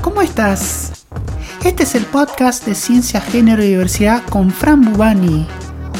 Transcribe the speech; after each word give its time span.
¿cómo 0.00 0.22
estás? 0.22 1.06
Este 1.64 1.82
es 1.82 1.94
el 1.94 2.06
podcast 2.06 2.64
de 2.64 2.74
Ciencia, 2.74 3.20
Género 3.20 3.62
y 3.62 3.68
Diversidad 3.68 4.22
con 4.30 4.50
Fran 4.50 4.80
Bubani. 4.80 5.46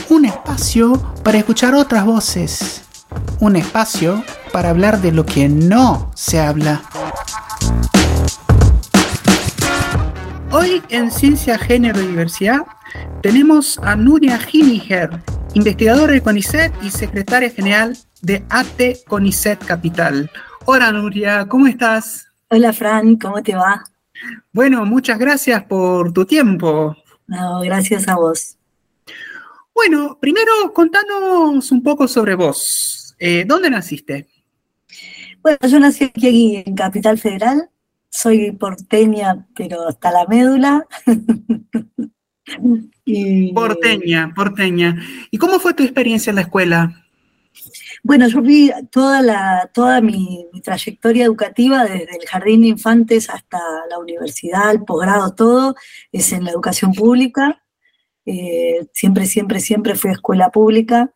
Un 0.08 0.24
espacio 0.24 0.94
para 1.22 1.38
escuchar 1.38 1.74
otras 1.74 2.04
voces. 2.04 2.82
Un 3.40 3.56
espacio 3.56 4.24
para 4.52 4.70
hablar 4.70 5.00
de 5.02 5.12
lo 5.12 5.26
que 5.26 5.48
no 5.48 6.10
se 6.14 6.40
habla. 6.40 6.80
Hoy 10.52 10.82
en 10.88 11.10
Ciencia, 11.10 11.58
Género 11.58 12.00
y 12.00 12.06
Diversidad 12.06 12.60
tenemos 13.20 13.78
a 13.82 13.94
Nuria 13.96 14.38
Hiniger, 14.50 15.10
investigadora 15.54 16.14
de 16.14 16.22
CONICET 16.22 16.72
y 16.82 16.90
secretaria 16.90 17.50
general 17.50 17.98
de 18.22 18.44
AT 18.48 19.06
CONICET 19.06 19.64
Capital. 19.64 20.30
Hola 20.64 20.92
Nuria, 20.92 21.46
¿cómo 21.46 21.66
estás? 21.66 22.26
Hola 22.48 22.72
Fran, 22.72 23.16
¿cómo 23.16 23.42
te 23.42 23.54
va? 23.54 23.84
Bueno, 24.52 24.84
muchas 24.84 25.18
gracias 25.18 25.64
por 25.64 26.12
tu 26.12 26.24
tiempo. 26.24 26.96
No, 27.26 27.60
gracias 27.60 28.08
a 28.08 28.16
vos. 28.16 28.56
Bueno, 29.74 30.18
primero 30.20 30.52
contanos 30.74 31.72
un 31.72 31.82
poco 31.82 32.06
sobre 32.06 32.34
vos. 32.34 33.14
Eh, 33.18 33.44
¿Dónde 33.46 33.70
naciste? 33.70 34.28
Bueno, 35.40 35.58
yo 35.66 35.80
nací 35.80 36.04
aquí 36.04 36.62
en 36.64 36.74
Capital 36.74 37.18
Federal. 37.18 37.70
Soy 38.10 38.52
porteña, 38.52 39.46
pero 39.56 39.88
hasta 39.88 40.10
la 40.10 40.26
médula. 40.26 40.86
Porteña, 43.54 44.32
porteña. 44.34 45.02
¿Y 45.30 45.38
cómo 45.38 45.58
fue 45.58 45.74
tu 45.74 45.82
experiencia 45.82 46.30
en 46.30 46.36
la 46.36 46.42
escuela? 46.42 47.01
Bueno, 48.02 48.28
yo 48.28 48.42
vi 48.42 48.70
toda, 48.90 49.22
la, 49.22 49.70
toda 49.72 50.00
mi, 50.00 50.46
trayectoria 50.62 51.24
educativa, 51.24 51.84
desde 51.84 52.16
el 52.16 52.26
jardín 52.28 52.62
de 52.62 52.68
infantes 52.68 53.30
hasta 53.30 53.58
la 53.90 53.98
universidad, 53.98 54.70
el 54.72 54.84
posgrado, 54.84 55.34
todo, 55.34 55.74
es 56.10 56.32
en 56.32 56.44
la 56.44 56.50
educación 56.50 56.92
pública. 56.92 57.62
Eh, 58.26 58.86
siempre, 58.92 59.26
siempre, 59.26 59.60
siempre 59.60 59.94
fui 59.94 60.10
a 60.10 60.14
escuela 60.14 60.50
pública. 60.50 61.12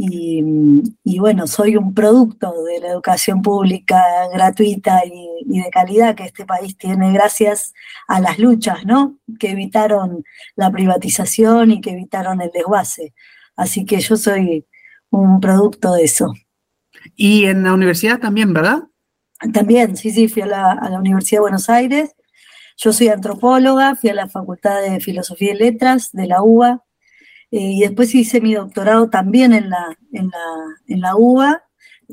Y, 0.00 1.18
bueno, 1.18 1.48
soy 1.48 1.76
un 1.76 1.92
producto 1.92 2.52
de 2.62 2.78
la 2.78 2.88
educación 2.90 3.42
pública 3.42 4.00
gratuita 4.32 5.02
y, 5.04 5.56
y, 5.56 5.60
de 5.60 5.70
calidad 5.70 6.14
que 6.14 6.22
este 6.22 6.46
país 6.46 6.76
tiene 6.78 7.12
gracias 7.12 7.74
a 8.06 8.20
las 8.20 8.38
luchas, 8.38 8.84
¿no? 8.84 9.18
Que 9.40 9.50
evitaron 9.50 10.24
la 10.54 10.70
privatización 10.70 11.72
y 11.72 11.80
que 11.80 11.90
evitaron 11.90 12.40
el 12.40 12.50
desguace. 12.52 13.12
Así 13.56 13.84
que 13.84 13.98
yo 13.98 14.16
soy 14.16 14.64
un 15.10 15.40
producto 15.40 15.94
de 15.94 16.04
eso. 16.04 16.32
Y 17.16 17.46
en 17.46 17.62
la 17.62 17.74
universidad 17.74 18.18
también, 18.18 18.52
¿verdad? 18.52 18.84
También, 19.52 19.96
sí, 19.96 20.10
sí, 20.10 20.28
fui 20.28 20.42
a 20.42 20.46
la, 20.46 20.98
Universidad 20.98 21.38
de 21.38 21.42
Buenos 21.42 21.70
Aires. 21.70 22.14
Yo 22.76 22.92
soy 22.92 23.08
antropóloga, 23.08 23.94
fui 23.96 24.10
a 24.10 24.14
la 24.14 24.28
Facultad 24.28 24.82
de 24.82 25.00
Filosofía 25.00 25.52
y 25.52 25.58
Letras 25.58 26.10
de 26.12 26.26
la 26.26 26.42
UBA 26.42 26.82
eh, 27.50 27.58
y 27.60 27.80
después 27.80 28.14
hice 28.14 28.40
mi 28.40 28.54
doctorado 28.54 29.10
también 29.10 29.52
en 29.52 29.70
la, 29.70 29.96
en 30.12 30.28
la, 30.28 30.44
en 30.86 31.00
la 31.00 31.16
UBA, 31.16 31.62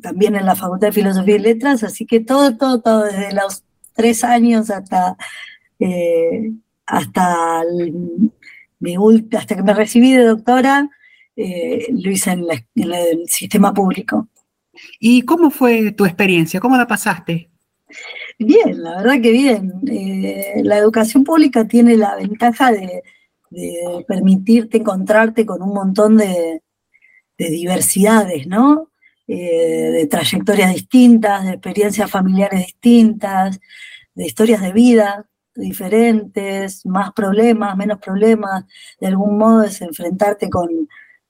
también 0.01 0.35
en 0.35 0.45
la 0.45 0.55
Facultad 0.55 0.87
de 0.87 0.93
Filosofía 0.93 1.35
y 1.35 1.39
Letras, 1.39 1.83
así 1.83 2.05
que 2.05 2.19
todo, 2.19 2.57
todo, 2.57 2.81
todo, 2.81 3.03
desde 3.03 3.33
los 3.33 3.63
tres 3.93 4.23
años 4.23 4.69
hasta, 4.69 5.17
eh, 5.79 6.51
hasta, 6.85 7.61
hasta 7.61 9.55
que 9.55 9.63
me 9.63 9.73
recibí 9.73 10.13
de 10.13 10.25
doctora, 10.25 10.89
eh, 11.35 11.87
lo 11.89 12.11
hice 12.11 12.31
en, 12.31 12.45
el 12.75 13.27
sistema 13.27 13.73
público. 13.73 14.29
¿Y 14.99 15.21
cómo 15.23 15.49
fue 15.51 15.91
tu 15.91 16.05
experiencia? 16.05 16.59
¿Cómo 16.59 16.77
la 16.77 16.87
pasaste? 16.87 17.49
Bien, 18.39 18.83
la 18.83 18.97
verdad 18.97 19.21
que 19.21 19.31
bien. 19.31 19.73
Eh, 19.89 20.61
la 20.63 20.77
educación 20.77 21.23
pública 21.23 21.67
tiene 21.67 21.95
la 21.97 22.15
ventaja 22.15 22.71
de, 22.71 23.03
permitirte 24.07 24.79
encontrarte 24.79 25.45
con 25.45 25.61
un 25.61 25.73
montón 25.73 26.17
de, 26.17 26.61
diversidades, 27.37 28.47
¿no? 28.47 28.91
Eh, 29.27 29.91
de 29.91 30.07
trayectorias 30.07 30.73
distintas, 30.73 31.45
de 31.45 31.51
experiencias 31.51 32.11
familiares 32.11 32.65
distintas, 32.65 33.59
de 34.13 34.25
historias 34.25 34.61
de 34.61 34.73
vida 34.73 35.25
diferentes, 35.55 36.85
más 36.85 37.13
problemas, 37.13 37.75
menos 37.77 37.99
problemas. 37.99 38.65
De 38.99 39.07
algún 39.07 39.37
modo 39.37 39.63
es 39.63 39.81
enfrentarte 39.81 40.49
con, 40.49 40.69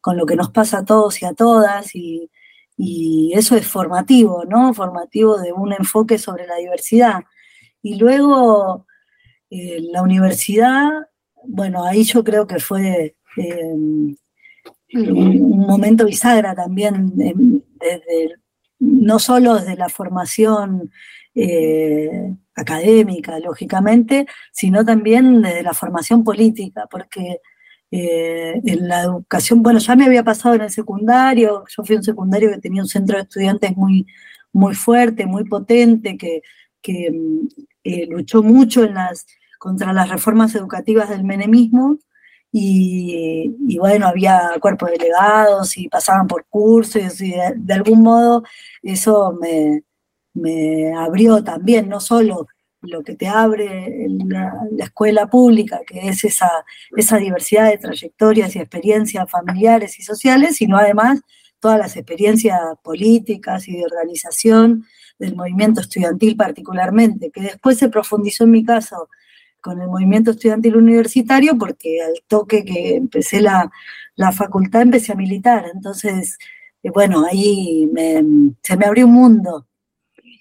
con 0.06 0.18
lo 0.18 0.28
que 0.28 0.36
nos 0.36 0.52
pasa 0.52 0.78
a 0.78 0.86
todos 0.86 1.20
y 1.24 1.26
a 1.26 1.34
todas, 1.34 1.96
y, 1.96 2.30
eso 3.34 3.56
es 3.56 3.66
formativo, 3.68 4.44
¿no? 4.48 4.72
Formativo 4.74 5.40
de 5.40 5.52
un 5.52 5.74
enfoque 5.74 6.20
sobre 6.20 6.46
la 6.46 6.58
diversidad. 6.58 7.24
Y 7.82 7.96
luego 7.96 8.86
eh, 9.50 9.80
la 9.92 10.04
universidad, 10.04 10.90
bueno, 11.44 11.86
ahí 11.86 12.04
yo 12.04 12.24
creo 12.24 12.46
que 12.46 12.60
fue 12.60 13.16
eh, 13.38 13.74
un 14.94 15.66
momento 15.68 16.06
bisagra 16.06 16.54
también, 16.54 17.14
desde, 17.16 18.36
no 18.80 19.18
solo 19.18 19.56
desde 19.56 19.76
la 19.76 19.90
formación 19.90 20.92
eh, 21.34 22.32
académica, 22.56 23.40
lógicamente, 23.40 24.28
sino 24.52 24.86
también 24.86 25.42
desde 25.42 25.64
la 25.64 25.74
formación 25.74 26.24
política, 26.24 26.86
porque 26.92 27.40
eh, 27.92 28.62
en 28.66 28.88
la 28.88 29.04
educación, 29.04 29.64
bueno, 29.64 29.80
ya 29.80 29.96
me 29.96 30.06
había 30.06 30.24
pasado 30.24 30.56
en 30.56 30.62
el 30.62 30.72
secundario, 30.72 31.64
yo 31.68 31.84
fui 31.84 31.96
un 31.96 32.04
secundario 32.04 32.50
que 32.52 32.60
tenía 32.60 32.82
un 32.82 32.88
centro 32.88 33.18
de 33.18 33.24
estudiantes 33.24 33.76
muy, 33.78 34.06
muy 34.54 34.76
fuerte, 34.76 35.26
muy 35.26 35.46
potente, 35.46 36.18
que, 36.18 36.42
mm, 37.12 37.48
eh, 37.84 38.08
luchó 38.08 38.44
mucho 38.44 38.84
en 38.84 38.96
las, 38.96 39.26
contra 39.60 39.94
las 39.94 40.10
reformas 40.10 40.56
educativas 40.56 41.10
del 41.10 41.24
menemismo, 41.24 42.00
y, 42.58 43.78
bueno, 43.80 44.08
había 44.08 44.52
cuerpos 44.62 44.90
delegados 44.92 45.78
y 45.78 45.90
pasaban 45.90 46.28
por 46.28 46.46
cursos, 46.50 47.20
y 47.22 47.32
de, 47.56 47.74
algún 47.74 48.02
modo 48.02 48.44
eso 48.82 49.38
me, 49.42 49.84
me 50.34 50.94
abrió 50.96 51.44
también, 51.44 51.90
no 51.90 52.00
solo 52.00 52.48
lo 52.88 53.04
que 53.04 53.16
te 53.16 53.28
abre 53.28 54.08
la, 54.26 54.54
escuela 54.80 55.28
pública, 55.28 55.82
que 55.86 56.08
es 56.08 56.24
esa, 56.24 56.50
esa 56.96 57.18
diversidad 57.18 57.70
de 57.70 57.78
trayectorias 57.78 58.56
y 58.56 58.60
experiencias 58.60 59.30
familiares 59.30 60.00
y 60.00 60.04
sociales, 60.04 60.58
sino 60.58 60.78
además 60.78 61.22
todas 61.60 61.80
las 61.80 61.96
experiencias 61.96 62.60
políticas 62.84 63.68
y 63.68 63.78
de 63.78 63.86
organización 63.86 64.86
del 65.18 65.36
movimiento 65.36 65.82
estudiantil 65.82 66.36
particularmente, 66.36 67.32
que 67.32 67.42
después 67.42 67.78
se 67.78 67.90
profundizó 67.90 68.44
en 68.44 68.52
mi 68.52 68.64
caso 68.64 69.10
con 69.62 69.82
el 69.82 69.88
movimiento 69.88 70.32
estudiantil 70.32 70.78
universitario, 70.78 71.58
porque 71.58 72.02
al 72.02 72.22
toque 72.28 72.64
que 72.64 72.98
empecé 72.98 73.42
la, 73.42 73.72
facultad 74.32 74.84
empecé 74.84 75.14
a 75.14 75.16
militar, 75.16 75.66
entonces, 75.74 76.38
eh, 76.84 76.92
bueno, 76.92 77.26
ahí 77.26 77.90
se 78.62 78.78
me 78.78 78.86
abrió 78.86 79.08
un 79.08 79.14
mundo 79.14 79.68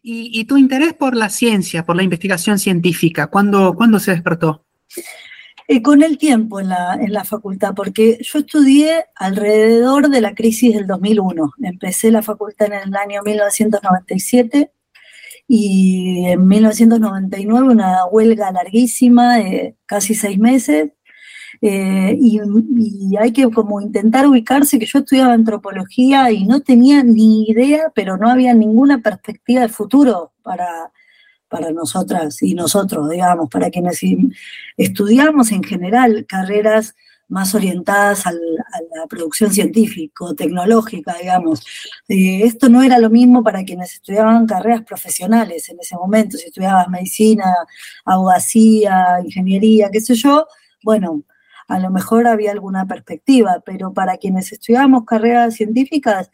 ¿Y, 0.07 0.45
tu 0.45 0.59
interés 0.59 0.93
por 0.93 1.17
la 1.17 1.31
ciencia, 1.31 1.87
por 1.87 1.97
la 1.97 2.03
investigación 2.03 2.59
científica, 2.59 3.29
cuándo, 3.29 3.99
se 3.99 4.11
despertó? 4.11 4.67
Eh, 5.67 5.81
con 5.81 6.03
el 6.03 6.19
tiempo 6.19 6.61
en 6.61 6.69
la, 6.69 6.99
en 7.01 7.11
la 7.11 7.25
facultad, 7.25 7.73
porque 7.75 8.19
yo 8.21 8.41
estudié 8.41 9.07
alrededor 9.17 10.11
de 10.11 10.21
la 10.21 10.35
crisis 10.35 10.75
del 10.75 10.87
2001. 10.87 11.55
Empecé 11.63 12.11
la 12.11 12.21
facultad 12.21 12.67
en 12.67 12.89
el 12.89 12.95
año 12.95 13.23
1997 13.25 14.71
y 15.49 16.27
en 16.27 16.49
1999 16.49 17.67
una 17.67 18.05
huelga 18.05 18.53
larguísima 18.53 19.39
de 19.39 19.75
casi 19.87 20.15
seis 20.15 20.39
meses 20.39 20.91
eh, 21.61 22.17
y, 22.21 22.41
hay 23.19 23.33
que 23.33 23.51
como 23.51 23.81
intentar 23.81 24.27
ubicarse 24.27 24.79
que 24.79 24.87
yo 24.87 25.01
estudiaba 25.01 25.33
antropología 25.33 26.31
y 26.31 26.45
no 26.47 26.61
tenía 26.61 27.03
ni 27.03 27.45
idea, 27.49 27.93
pero 27.95 28.17
no 28.17 28.31
había 28.31 28.55
ninguna 28.55 29.01
perspectiva 29.01 29.63
de 29.63 29.69
futuro 29.69 30.33
para, 30.43 30.93
para 31.49 31.71
nosotras 31.71 32.43
y 32.43 32.55
nosotros, 32.55 33.09
digamos, 33.11 33.49
para 33.49 33.71
quienes 33.71 34.01
estudiamos 34.77 35.53
en 35.53 35.63
general 35.63 36.27
carreras 36.29 36.95
más 37.29 37.55
orientadas 37.55 38.27
a 38.27 38.33
la 38.33 39.07
producción 39.09 39.53
científico, 39.53 40.35
tecnológica, 40.35 41.17
digamos. 41.21 41.65
Eh, 42.09 42.43
esto 42.45 42.69
no 42.69 42.83
era 42.83 42.99
lo 42.99 43.11
mismo 43.11 43.43
para 43.43 43.65
quienes 43.65 43.95
estudiaban 43.95 44.47
carreras 44.47 44.83
profesionales 44.83 45.69
en 45.69 45.79
ese 45.81 45.97
momento, 45.97 46.37
si 46.37 46.47
estudiabas 46.47 46.89
medicina, 46.89 47.55
abogacía, 48.05 49.21
ingeniería, 49.25 49.91
qué 49.91 50.01
sé 50.01 50.15
yo, 50.15 50.47
bueno, 50.83 51.25
a 51.69 51.79
lo 51.79 51.91
mejor 51.91 52.27
había 52.27 52.53
alguna 52.53 52.87
perspectiva, 52.87 53.63
pero 53.65 53.93
para 53.93 54.17
quienes 54.19 54.53
estudiábamos 54.53 55.05
carreras 55.05 55.55
científicas 55.55 56.31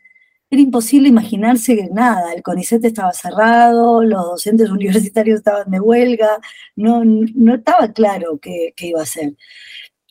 era 0.50 0.62
imposible 0.62 1.08
imaginarse 1.08 1.76
que 1.76 1.88
nada, 1.92 2.32
el 2.32 2.42
CONICET 2.42 2.84
estaba 2.84 3.12
cerrado, 3.12 4.02
los 4.02 4.24
docentes 4.24 4.70
universitarios 4.70 5.38
estaban 5.38 5.70
de 5.70 5.80
huelga, 5.80 6.38
no, 6.76 7.04
no 7.04 7.54
estaba 7.54 7.92
claro 7.92 8.38
qué, 8.40 8.74
iba 8.80 9.02
a 9.02 9.06
ser. 9.06 9.34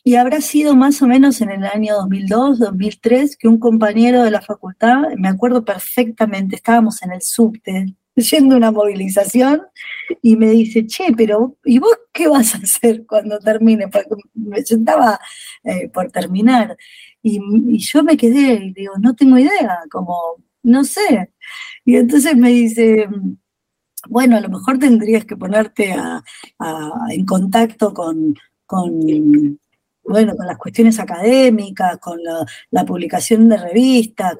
Y 0.02 0.14
habrá 0.14 0.40
sido 0.40 0.74
más 0.74 1.02
o 1.02 1.06
menos 1.06 1.42
en 1.42 1.50
el 1.50 1.64
año 1.64 1.94
2002, 1.96 2.58
2003, 2.58 3.36
que 3.36 3.48
un 3.48 3.58
compañero 3.58 4.22
de 4.22 4.30
la 4.30 4.40
facultad, 4.40 5.02
me 5.18 5.28
acuerdo 5.28 5.64
perfectamente, 5.64 6.56
estábamos 6.56 7.02
en 7.02 7.12
el 7.12 7.20
subte, 7.20 7.94
yendo 8.16 8.54
a 8.54 8.58
una 8.58 8.70
movilización 8.70 9.62
y 10.22 10.36
me 10.36 10.50
dice, 10.50 10.86
che, 10.86 11.12
pero 11.16 11.56
¿y 11.64 11.78
vos 11.78 11.96
qué 12.12 12.28
vas 12.28 12.54
a 12.54 12.58
hacer 12.58 13.06
cuando 13.06 13.38
termine? 13.38 13.88
Porque 13.88 14.14
me 14.34 14.62
sentaba 14.62 15.18
eh, 15.64 15.88
por 15.88 16.10
terminar. 16.10 16.76
Y, 17.22 17.40
yo 17.78 18.02
me 18.02 18.16
quedé 18.16 18.54
y 18.64 18.72
digo, 18.72 18.94
no 18.98 19.14
tengo 19.14 19.38
idea, 19.38 19.80
como, 19.90 20.18
no 20.62 20.84
sé. 20.84 21.32
Y 21.84 21.96
entonces 21.96 22.36
me 22.36 22.50
dice, 22.50 23.08
bueno, 24.08 24.36
a 24.36 24.40
lo 24.40 24.48
mejor 24.48 24.78
tendrías 24.78 25.24
que 25.24 25.36
ponerte 25.36 25.94
en 27.10 27.26
contacto 27.26 27.92
con, 27.94 28.34
bueno, 30.02 30.36
con 30.36 30.46
las 30.46 30.58
cuestiones 30.58 30.98
académicas, 30.98 31.98
con 31.98 32.18
la, 32.22 32.84
publicación 32.84 33.48
de 33.48 33.56
revistas, 33.58 34.34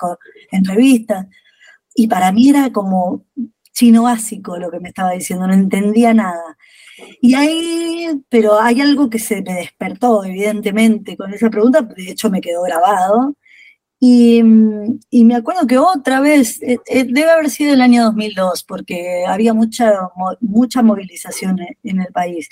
en 0.51 0.65
revistas. 0.65 1.27
Y 1.95 2.07
para 2.07 2.33
mí 2.33 2.49
era 2.49 2.73
como 2.73 3.27
chino 3.81 4.03
básico 4.03 4.59
lo 4.59 4.71
que 4.71 4.79
me 4.79 4.91
estaba 4.91 5.13
diciendo, 5.13 5.47
no 5.47 5.55
entendía 5.55 6.13
nada. 6.13 6.59
Y 7.23 7.35
ahí, 7.35 8.09
pero 8.29 8.61
hay 8.61 8.81
algo 8.83 9.09
que 9.09 9.19
se 9.19 9.41
me 9.43 9.55
despertó, 9.55 10.23
evidentemente, 10.25 11.17
con 11.17 11.33
esa 11.33 11.49
pregunta, 11.49 11.81
de 11.83 12.11
hecho 12.11 12.29
me 12.31 12.43
quedó 12.43 12.63
grabado. 12.63 13.35
Y, 13.99 14.43
me 14.43 15.35
acuerdo 15.35 15.67
que 15.67 15.79
otra 15.79 16.21
vez, 16.21 16.61
eh, 16.63 16.79
eh, 16.87 17.05
debe 17.05 17.31
haber 17.31 17.49
sido 17.51 17.73
el 17.73 17.81
año 17.81 18.05
2002, 18.05 18.65
porque 18.65 19.25
había 19.27 19.55
mucha, 19.55 19.93
mucha 20.41 20.83
movilización 20.83 21.59
en 21.83 22.01
el 22.01 22.13
país. 22.13 22.51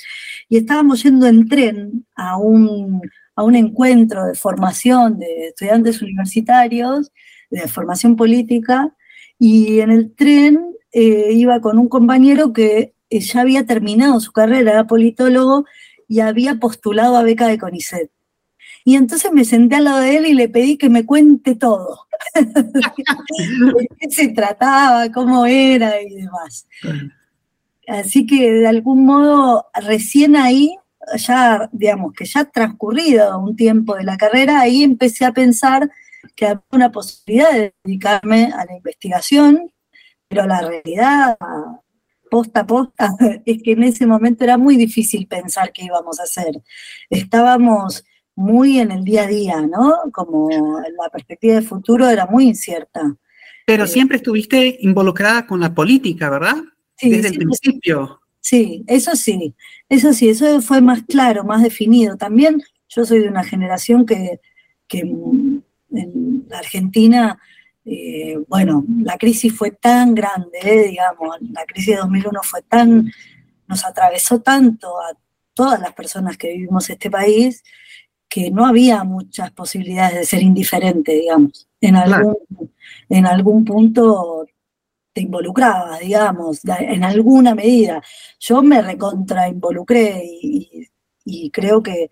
Y 0.49 0.57
estábamos 0.59 1.03
yendo 1.03 1.27
en 1.27 1.47
tren 1.49 2.07
a 2.17 2.39
un, 2.39 3.03
a 3.37 3.43
un 3.43 3.55
encuentro 3.55 4.25
de 4.27 4.35
formación 4.35 5.19
de 5.19 5.49
estudiantes 5.49 6.01
universitarios, 6.01 7.13
de 7.51 7.69
formación 7.69 8.17
política, 8.17 8.95
y 9.39 9.81
en 9.81 9.91
el 9.91 10.15
tren 10.15 10.78
eh, 10.93 11.31
iba 11.32 11.61
con 11.61 11.79
un 11.79 11.88
compañero 11.88 12.52
que 12.52 12.94
eh, 13.11 13.20
ya 13.20 13.40
había 13.40 13.67
terminado 13.67 14.20
su 14.20 14.32
carrera, 14.32 14.73
era 14.73 14.87
politólogo 14.87 15.64
y 16.08 16.20
había 16.20 16.58
postulado 16.58 17.17
a 17.17 17.23
beca 17.23 17.46
de 17.46 17.58
CONICET. 17.58 18.11
Y 18.85 18.96
entonces 18.96 19.32
me 19.32 19.44
senté 19.44 19.76
al 19.76 19.85
lado 19.85 20.00
de 20.00 20.17
él 20.17 20.26
y 20.26 20.35
le 20.35 20.49
pedí 20.49 20.79
que 20.79 20.88
me 20.88 21.05
cuente 21.05 21.55
todo. 21.55 22.06
de 22.35 23.88
qué 23.99 24.11
se 24.11 24.29
trataba, 24.29 25.11
cómo 25.12 25.44
era 25.46 26.00
y 26.00 26.14
demás. 26.14 26.67
Así 27.87 28.26
que 28.26 28.50
de 28.50 28.67
algún 28.67 29.05
modo, 29.05 29.67
recién 29.75 30.37
ahí, 30.37 30.75
ya, 31.17 31.69
digamos, 31.73 32.12
que 32.14 32.25
ya 32.25 32.44
transcurrido 32.44 33.38
un 33.38 33.56
tiempo 33.56 33.94
de 33.94 34.05
la 34.05 34.17
carrera, 34.17 34.61
ahí 34.61 34.82
empecé 34.82 35.25
a 35.25 35.32
pensar 35.32 35.91
que 36.34 36.46
había 36.46 36.64
una 36.73 36.91
posibilidad 36.91 37.52
de 37.52 37.75
dedicarme 37.84 38.52
a 38.55 38.64
la 38.64 38.76
investigación 38.76 39.70
pero 40.29 40.47
la 40.47 40.61
realidad, 40.61 41.39
posta 42.31 42.61
a 42.61 42.67
posta, 42.67 43.11
es 43.47 43.63
que 43.63 43.73
en 43.73 43.83
ese 43.83 44.07
momento 44.07 44.45
era 44.45 44.59
muy 44.59 44.77
difícil 44.77 45.27
pensar 45.27 45.73
qué 45.73 45.85
íbamos 45.85 46.21
a 46.21 46.25
hacer. 46.25 46.63
Estábamos 47.11 48.05
muy 48.35 48.79
en 48.79 48.93
el 48.93 49.03
día 49.03 49.25
a 49.25 49.27
día, 49.27 49.61
¿no? 49.63 49.97
Como 50.13 50.49
la 50.51 51.09
perspectiva 51.11 51.57
de 51.57 51.63
futuro 51.63 52.09
era 52.09 52.27
muy 52.27 52.45
incierta. 52.45 53.17
Pero 53.67 53.85
eh, 53.85 53.89
siempre 53.89 54.19
estuviste 54.19 54.79
involucrada 54.81 55.47
con 55.47 55.61
la 55.61 55.75
política, 55.75 56.31
¿verdad? 56.31 56.57
Sí, 56.97 57.11
Desde 57.11 57.29
el 57.29 57.39
principio. 57.39 58.21
Sí, 58.41 58.85
eso 58.87 59.17
sí, 59.17 59.55
eso 59.89 60.13
sí, 60.13 60.29
eso 60.29 60.61
fue 60.63 60.81
más 60.81 61.03
claro, 61.03 61.45
más 61.45 61.63
definido. 61.63 62.17
También 62.17 62.63
yo 62.89 63.05
soy 63.05 63.21
de 63.21 63.29
una 63.29 63.45
generación 63.45 64.07
que, 64.07 64.41
que 64.87 65.01
en 65.01 66.47
Argentina 66.53 67.39
eh, 67.90 68.38
bueno, 68.49 68.85
la 69.02 69.17
crisis 69.17 69.55
fue 69.55 69.70
tan 69.70 70.14
grande, 70.14 70.88
digamos, 70.88 71.37
la 71.40 71.64
crisis 71.64 71.94
de 71.94 72.00
2001 72.02 72.40
fue 72.43 72.62
tan, 72.62 73.11
nos 73.67 73.85
atravesó 73.85 74.40
tanto 74.40 75.00
a 75.00 75.17
todas 75.55 75.81
las 75.81 75.94
personas 75.94 76.37
que 76.37 76.52
vivimos 76.52 76.90
este 76.90 77.11
país, 77.11 77.64
que 78.29 78.50
no 78.50 78.67
había 78.67 79.05
muchas 79.05 79.50
posibilidades 79.52 80.19
de 80.19 80.25
ser 80.26 80.43
indiferente, 80.43 81.12
digamos. 81.12 81.67
En 81.81 81.96
algún, 81.96 82.37
en 83.08 83.26
algún 83.26 83.64
punto 83.64 84.46
te 85.12 85.23
involucrabas, 85.23 86.00
digamos, 86.00 86.61
en 86.64 87.05
alguna 87.05 87.55
medida. 87.55 88.02
Yo 88.38 88.62
me 88.62 88.82
recontra 88.82 89.49
involucré 89.49 90.23
y, 90.25 91.50
creo 91.50 91.82
que, 91.82 92.11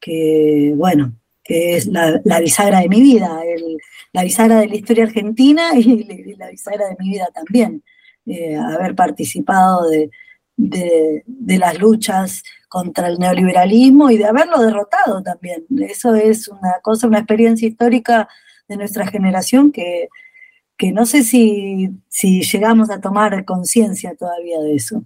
que, 0.00 0.74
bueno, 0.76 1.12
que 1.48 1.76
es 1.76 1.86
la, 1.86 2.20
bisagra 2.40 2.80
de 2.80 2.90
mi 2.90 3.00
vida, 3.00 3.40
la 4.12 4.22
bisagra 4.22 4.60
de 4.60 4.68
la 4.68 4.76
historia 4.76 5.04
argentina 5.04 5.70
y 5.74 6.36
la 6.36 6.50
bisagra 6.50 6.90
de 6.90 6.96
mi 7.00 7.08
vida 7.12 7.28
también. 7.34 7.82
Eh, 8.26 8.54
haber 8.54 8.94
participado 8.94 9.88
de, 9.88 10.10
las 11.56 11.78
luchas 11.78 12.42
contra 12.68 13.08
el 13.08 13.18
neoliberalismo 13.18 14.10
y 14.10 14.18
de 14.18 14.26
haberlo 14.26 14.60
derrotado 14.60 15.22
también. 15.22 15.64
Eso 15.80 16.14
es 16.14 16.48
una 16.48 16.74
cosa, 16.82 17.06
una 17.06 17.20
experiencia 17.20 17.66
histórica 17.66 18.28
de 18.68 18.76
nuestra 18.76 19.06
generación 19.06 19.72
que, 19.72 20.08
no 20.92 21.06
sé 21.06 21.22
si 21.24 21.90
llegamos 22.52 22.90
a 22.90 23.00
tomar 23.00 23.46
conciencia 23.46 24.14
todavía 24.14 24.60
de 24.60 24.74
eso. 24.74 25.02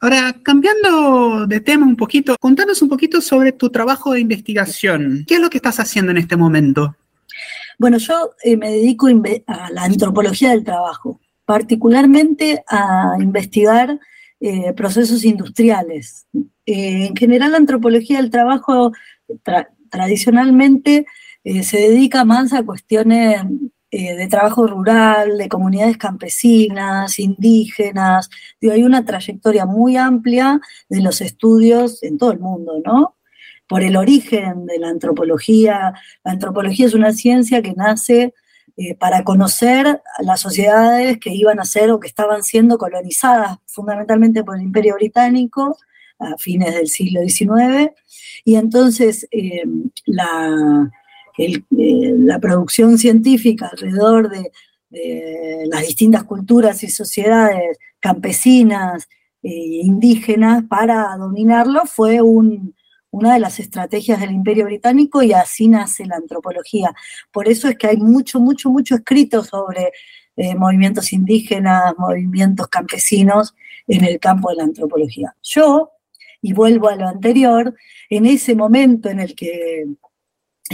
Ahora, 0.00 0.34
cambiando 0.42 1.46
de 1.46 1.60
tema 1.60 1.86
un 1.86 1.96
poquito, 1.96 2.36
contanos 2.40 2.82
un 2.82 2.88
poquito 2.88 3.20
sobre 3.20 3.52
tu 3.52 3.70
trabajo 3.70 4.12
de 4.12 4.20
investigación. 4.20 5.24
¿Qué 5.26 5.34
es 5.34 5.40
lo 5.40 5.50
que 5.50 5.58
estás 5.58 5.80
haciendo 5.80 6.10
en 6.10 6.18
este 6.18 6.36
momento? 6.36 6.96
Bueno, 7.78 7.98
yo 7.98 8.32
eh, 8.44 8.56
me 8.56 8.70
dedico 8.70 9.08
a 9.46 9.70
la 9.70 9.84
antropología 9.84 10.50
del 10.50 10.64
trabajo, 10.64 11.20
particularmente 11.44 12.62
a 12.68 13.16
investigar 13.18 13.98
eh, 14.40 14.72
procesos 14.74 15.24
industriales. 15.24 16.26
Eh, 16.66 17.06
en 17.06 17.16
general, 17.16 17.52
la 17.52 17.56
antropología 17.56 18.18
del 18.18 18.30
trabajo 18.30 18.92
tradicionalmente 19.90 21.06
se 21.62 21.78
dedica 21.78 22.24
más 22.24 22.52
a 22.52 22.62
cuestiones 22.62 23.40
eh, 23.92 24.14
de 24.14 24.28
trabajo 24.28 24.68
rural, 24.68 25.36
de 25.36 25.48
comunidades 25.48 25.98
campesinas, 25.98 27.18
indígenas. 27.18 28.30
hay 28.62 28.84
una 28.84 29.04
trayectoria 29.04 29.66
muy 29.66 29.96
amplia 29.96 30.60
de 30.88 31.00
los 31.02 31.20
estudios 31.20 32.00
en 32.04 32.16
todo 32.16 32.30
el 32.30 32.38
mundo, 32.38 32.80
¿no? 32.84 33.16
Por 33.66 33.82
el 33.82 33.96
origen 33.96 34.66
de 34.66 34.78
la 34.78 34.90
antropología. 34.90 35.92
La 36.24 36.32
antropología 36.32 36.86
es 36.86 36.94
una 36.94 37.12
ciencia 37.12 37.62
que 37.62 37.72
nace 37.72 38.32
eh, 38.76 38.94
para 38.94 39.24
conocer 39.24 40.00
las 40.20 40.40
sociedades 40.40 41.18
que 41.18 41.34
iban 41.34 41.58
a 41.58 41.64
ser 41.64 41.90
o 41.90 41.98
que 41.98 42.08
estaban 42.08 42.44
siendo 42.44 42.78
colonizadas 42.78 43.58
fundamentalmente 43.66 44.44
por 44.44 44.56
el 44.56 44.62
Imperio 44.62 44.94
Británico 44.94 45.76
a 46.20 46.36
fines 46.38 46.74
del 46.74 46.86
siglo 46.86 47.22
XIX. 47.22 47.90
Y 48.44 48.54
entonces 48.54 49.26
eh, 49.32 49.64
la 50.06 50.90
eh, 51.40 52.14
la 52.18 52.38
producción 52.38 52.98
científica 52.98 53.70
alrededor 53.72 54.30
de, 54.30 54.50
las 55.66 55.86
distintas 55.86 56.24
culturas 56.24 56.82
y 56.82 56.88
sociedades 56.88 57.78
campesinas 58.00 59.08
e 59.40 59.82
indígenas 59.84 60.64
para 60.64 61.16
dominarlo 61.16 61.82
fue 61.86 62.20
una 62.20 63.34
de 63.34 63.38
las 63.38 63.60
estrategias 63.60 64.18
del 64.18 64.32
imperio 64.32 64.64
británico 64.64 65.22
y 65.22 65.32
así 65.32 65.68
nace 65.68 66.06
la 66.06 66.16
antropología. 66.16 66.92
Por 67.30 67.46
eso 67.46 67.68
es 67.68 67.76
que 67.76 67.86
hay 67.86 67.98
mucho, 67.98 68.40
mucho, 68.40 68.68
mucho 68.68 68.96
escrito 68.96 69.44
sobre 69.44 69.92
eh, 70.36 70.54
movimientos 70.54 71.12
indígenas, 71.12 71.94
movimientos 71.98 72.66
campesinos 72.68 73.54
en 73.86 74.04
el 74.04 74.18
campo 74.18 74.50
de 74.50 74.56
la 74.56 74.64
antropología. 74.64 75.36
Yo, 75.42 75.90
y 76.42 76.52
vuelvo 76.52 76.88
a 76.88 76.96
lo 76.96 77.06
anterior, 77.06 77.74
en 78.08 78.26
ese 78.26 78.54
momento 78.54 79.08
en 79.08 79.20
el 79.20 79.34
que 79.34 79.86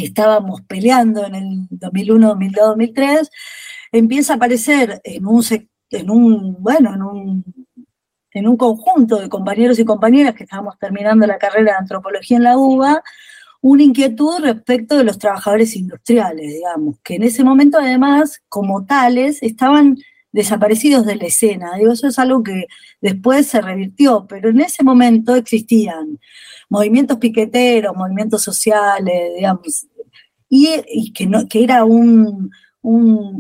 estábamos 0.04 0.62
peleando 0.62 1.26
en 1.26 1.34
el 1.34 1.66
2001, 1.70 2.28
2002, 2.28 2.66
2003, 2.68 3.30
empieza 3.92 4.34
a 4.34 4.36
aparecer 4.36 5.00
en 5.04 5.26
un, 5.26 5.42
en 5.90 6.10
un 6.10 6.56
bueno, 6.62 6.94
en 6.94 7.02
un, 7.02 7.44
en 8.32 8.48
un 8.48 8.56
conjunto 8.56 9.16
de 9.16 9.28
compañeros 9.28 9.78
y 9.78 9.84
compañeras 9.84 10.34
que 10.34 10.44
estábamos 10.44 10.78
terminando 10.78 11.26
la 11.26 11.38
carrera 11.38 11.72
de 11.72 11.78
antropología 11.78 12.36
en 12.36 12.44
la 12.44 12.58
UBA, 12.58 13.02
una 13.62 13.82
inquietud 13.82 14.40
respecto 14.40 14.96
de 14.96 15.04
los 15.04 15.18
trabajadores 15.18 15.74
industriales, 15.74 16.52
digamos, 16.52 16.96
que 17.02 17.14
en 17.14 17.22
ese 17.22 17.42
momento 17.42 17.78
además, 17.78 18.42
como 18.48 18.84
tales, 18.84 19.42
estaban 19.42 19.96
desaparecidos 20.32 21.06
de 21.06 21.16
la 21.16 21.24
escena. 21.24 21.76
Digo, 21.76 21.92
eso 21.92 22.06
es 22.08 22.18
algo 22.18 22.42
que 22.42 22.66
después 23.00 23.46
se 23.46 23.62
revirtió, 23.62 24.26
pero 24.28 24.50
en 24.50 24.60
ese 24.60 24.84
momento 24.84 25.34
existían 25.34 26.18
movimientos 26.68 27.18
piqueteros, 27.18 27.96
movimientos 27.96 28.42
sociales, 28.42 29.32
digamos, 29.37 29.87
y, 30.49 31.12
que, 31.12 31.26
no, 31.26 31.49
que 31.49 31.64
era 31.64 31.85
un, 31.85 32.50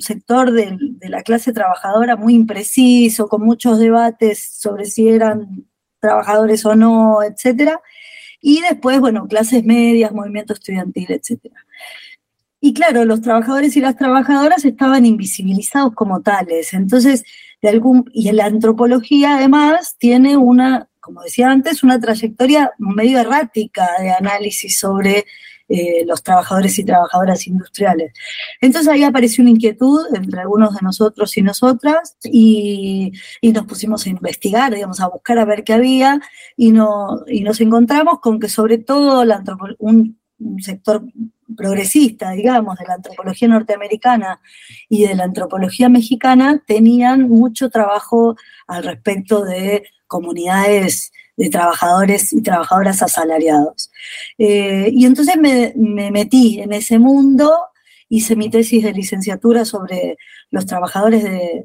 sector 0.00 0.50
de, 0.50 0.76
la 1.02 1.22
clase 1.22 1.52
trabajadora 1.52 2.16
muy 2.16 2.34
impreciso, 2.34 3.28
con 3.28 3.42
muchos 3.44 3.78
debates 3.78 4.58
sobre 4.58 4.86
si 4.86 5.08
eran 5.08 5.66
trabajadores 6.00 6.64
o 6.66 6.74
no, 6.74 7.22
etcétera. 7.22 7.80
Y 8.40 8.60
después, 8.60 9.00
bueno, 9.00 9.26
clases 9.28 9.64
medias, 9.64 10.12
movimiento 10.12 10.52
estudiantil, 10.52 11.06
etcétera. 11.10 11.64
Y 12.60 12.74
claro, 12.74 13.04
los 13.04 13.20
trabajadores 13.20 13.76
y 13.76 13.80
las 13.80 13.96
trabajadoras 13.96 14.64
estaban 14.64 15.06
invisibilizados 15.06 15.94
como 15.94 16.22
tales. 16.22 16.74
Entonces, 16.74 17.22
de 17.62 17.68
algún, 17.68 18.10
y 18.12 18.30
la 18.32 18.46
antropología 18.46 19.36
además 19.36 19.96
tiene 19.98 20.36
una, 20.36 20.88
como 21.06 21.22
decía 21.22 21.48
antes, 21.48 21.84
una 21.84 22.00
trayectoria 22.00 22.72
medio 22.78 23.20
errática 23.20 23.88
de 24.00 24.10
análisis 24.10 24.76
sobre 24.76 25.24
eh, 25.68 26.04
los 26.04 26.24
trabajadores 26.24 26.76
y 26.80 26.84
trabajadoras 26.84 27.46
industriales. 27.46 28.12
Entonces 28.60 28.92
ahí 28.92 29.04
apareció 29.04 29.42
una 29.42 29.52
inquietud 29.52 30.00
entre 30.14 30.40
algunos 30.40 30.74
de 30.74 30.80
nosotros 30.82 31.36
y 31.36 31.42
nosotras 31.42 32.16
y, 32.24 33.12
nos 33.42 33.66
pusimos 33.66 34.04
a 34.04 34.10
investigar, 34.10 34.74
digamos, 34.74 35.00
a 35.00 35.06
buscar 35.08 35.38
a 35.38 35.44
ver 35.44 35.62
qué 35.62 35.74
había 35.74 36.20
y, 36.56 36.72
no, 36.72 37.22
y 37.28 37.42
nos 37.42 37.60
encontramos 37.60 38.18
con 38.18 38.40
que 38.40 38.48
sobre 38.48 38.78
todo 38.78 39.24
un 39.78 40.18
sector 40.58 41.04
progresista, 41.56 42.32
digamos, 42.32 42.76
de 42.78 42.86
la 42.86 42.94
antropología 42.94 43.46
norteamericana 43.46 44.40
y 44.88 45.06
de 45.06 45.14
la 45.14 45.24
antropología 45.24 45.88
mexicana 45.88 46.62
tenían 46.66 47.28
mucho 47.28 47.70
trabajo 47.70 48.36
al 48.66 48.82
respecto 48.82 49.44
de 49.44 49.84
comunidades 50.06 51.12
de 51.36 51.50
trabajadores 51.50 52.32
y 52.32 52.42
trabajadoras 52.42 53.02
asalariados. 53.02 53.90
Eh, 54.38 54.90
y 54.92 55.04
entonces 55.04 55.36
me, 55.36 55.72
metí 56.10 56.60
en 56.60 56.72
ese 56.72 56.98
mundo, 56.98 57.52
hice 58.08 58.36
mi 58.36 58.50
tesis 58.50 58.82
de 58.82 58.92
licenciatura 58.92 59.64
sobre 59.64 60.16
los 60.50 60.66
trabajadores 60.66 61.24
de, 61.24 61.64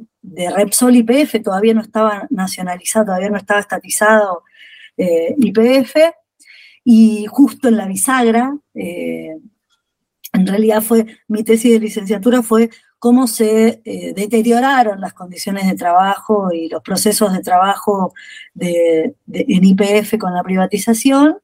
Repsol 0.55 0.95
IPF, 0.97 1.41
todavía 1.43 1.73
no 1.73 1.81
estaba 1.81 2.27
nacionalizado, 2.29 3.05
todavía 3.05 3.29
no 3.29 3.37
estaba 3.37 3.59
estatizado 3.59 4.43
eh, 4.97 5.35
IPF, 5.37 5.95
y 6.83 7.25
justo 7.27 7.67
en 7.67 7.77
la 7.77 7.87
bisagra, 7.87 8.55
eh, 8.75 9.35
en 10.33 10.47
realidad 10.47 10.81
fue, 10.81 11.05
mi 11.27 11.43
tesis 11.43 11.71
de 11.73 11.79
licenciatura 11.79 12.41
fue 12.41 12.69
cómo 13.01 13.25
se 13.25 13.81
eh, 13.83 14.13
deterioraron 14.15 15.01
las 15.01 15.13
condiciones 15.13 15.65
de 15.65 15.73
trabajo 15.73 16.53
y 16.53 16.69
los 16.69 16.83
procesos 16.83 17.33
de 17.33 17.39
trabajo 17.39 18.13
en 18.59 19.15
IPF 19.63 20.19
con 20.19 20.35
la 20.35 20.43
privatización. 20.43 21.39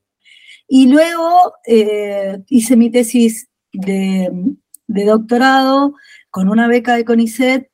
Y 0.67 0.85
luego 0.85 1.55
eh, 1.65 2.43
hice 2.49 2.75
mi 2.75 2.91
tesis 2.91 3.49
de, 3.73 4.29
doctorado 4.85 5.95
con 6.29 6.47
una 6.47 6.67
beca 6.67 6.95
de 6.95 7.05
CONICET, 7.05 7.71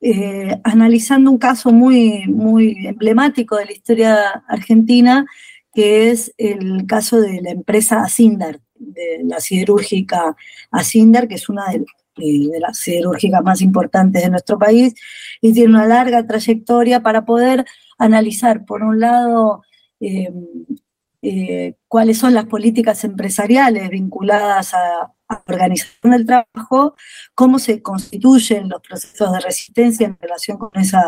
eh, 0.00 0.58
analizando 0.64 1.30
un 1.30 1.38
caso 1.38 1.70
muy, 1.70 2.26
muy 2.28 2.86
emblemático 2.86 3.56
de 3.56 3.66
la 3.66 3.72
historia 3.72 4.42
argentina, 4.48 5.26
que 5.74 6.08
es 6.10 6.32
el 6.38 6.86
caso 6.86 7.20
de 7.20 7.42
la 7.42 7.50
empresa 7.50 8.00
Asindar, 8.00 8.58
de 8.74 9.20
la 9.24 9.38
siderúrgica 9.38 10.34
Asindar, 10.70 11.28
que 11.28 11.34
es 11.34 11.50
una 11.50 11.66
de, 11.66 11.84
de 12.18 12.60
las 12.60 12.78
siderúrgicas 12.78 13.42
más 13.42 13.60
importantes 13.62 14.22
de 14.22 14.30
nuestro 14.30 14.58
país, 14.58 14.94
y 15.40 15.52
tiene 15.52 15.70
una 15.70 15.86
larga 15.86 16.26
trayectoria 16.26 17.00
para 17.02 17.24
poder 17.24 17.64
analizar, 17.98 18.64
por 18.64 18.82
un 18.82 19.00
lado, 19.00 19.62
eh, 20.00 20.32
eh, 21.22 21.74
cuáles 21.88 22.18
son 22.18 22.32
las 22.34 22.46
políticas 22.46 23.02
empresariales 23.04 23.90
vinculadas 23.90 24.72
a, 24.74 25.12
la 25.30 25.42
organización 25.46 26.12
del 26.12 26.24
trabajo, 26.24 26.94
cómo 27.34 27.58
se 27.58 27.82
constituyen 27.82 28.68
los 28.70 28.80
procesos 28.80 29.30
de 29.32 29.40
resistencia 29.40 30.06
en 30.06 30.16
relación 30.18 30.56
con 30.56 30.70
esos 30.74 31.02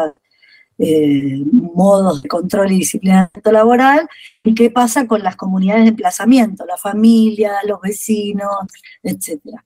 eh, 0.76 1.42
modos 1.52 2.22
de 2.22 2.28
control 2.28 2.72
y 2.72 2.80
disciplinamiento 2.80 3.52
laboral, 3.52 4.08
y 4.44 4.54
qué 4.54 4.70
pasa 4.70 5.06
con 5.06 5.22
las 5.22 5.36
comunidades 5.36 5.84
de 5.84 5.90
emplazamiento, 5.90 6.66
la 6.66 6.76
familia, 6.76 7.52
los 7.66 7.80
vecinos, 7.80 8.66
etcétera. 9.02 9.64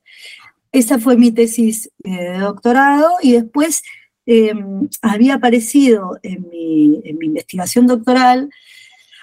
Esa 0.74 0.98
fue 0.98 1.16
mi 1.16 1.30
tesis 1.30 1.88
eh, 2.02 2.10
de 2.10 2.38
doctorado 2.38 3.08
y 3.22 3.34
después 3.34 3.84
em, 4.26 4.88
había 5.02 5.34
aparecido 5.34 6.18
en 6.24 6.48
mi, 6.48 7.00
investigación 7.04 7.86
doctoral, 7.86 8.50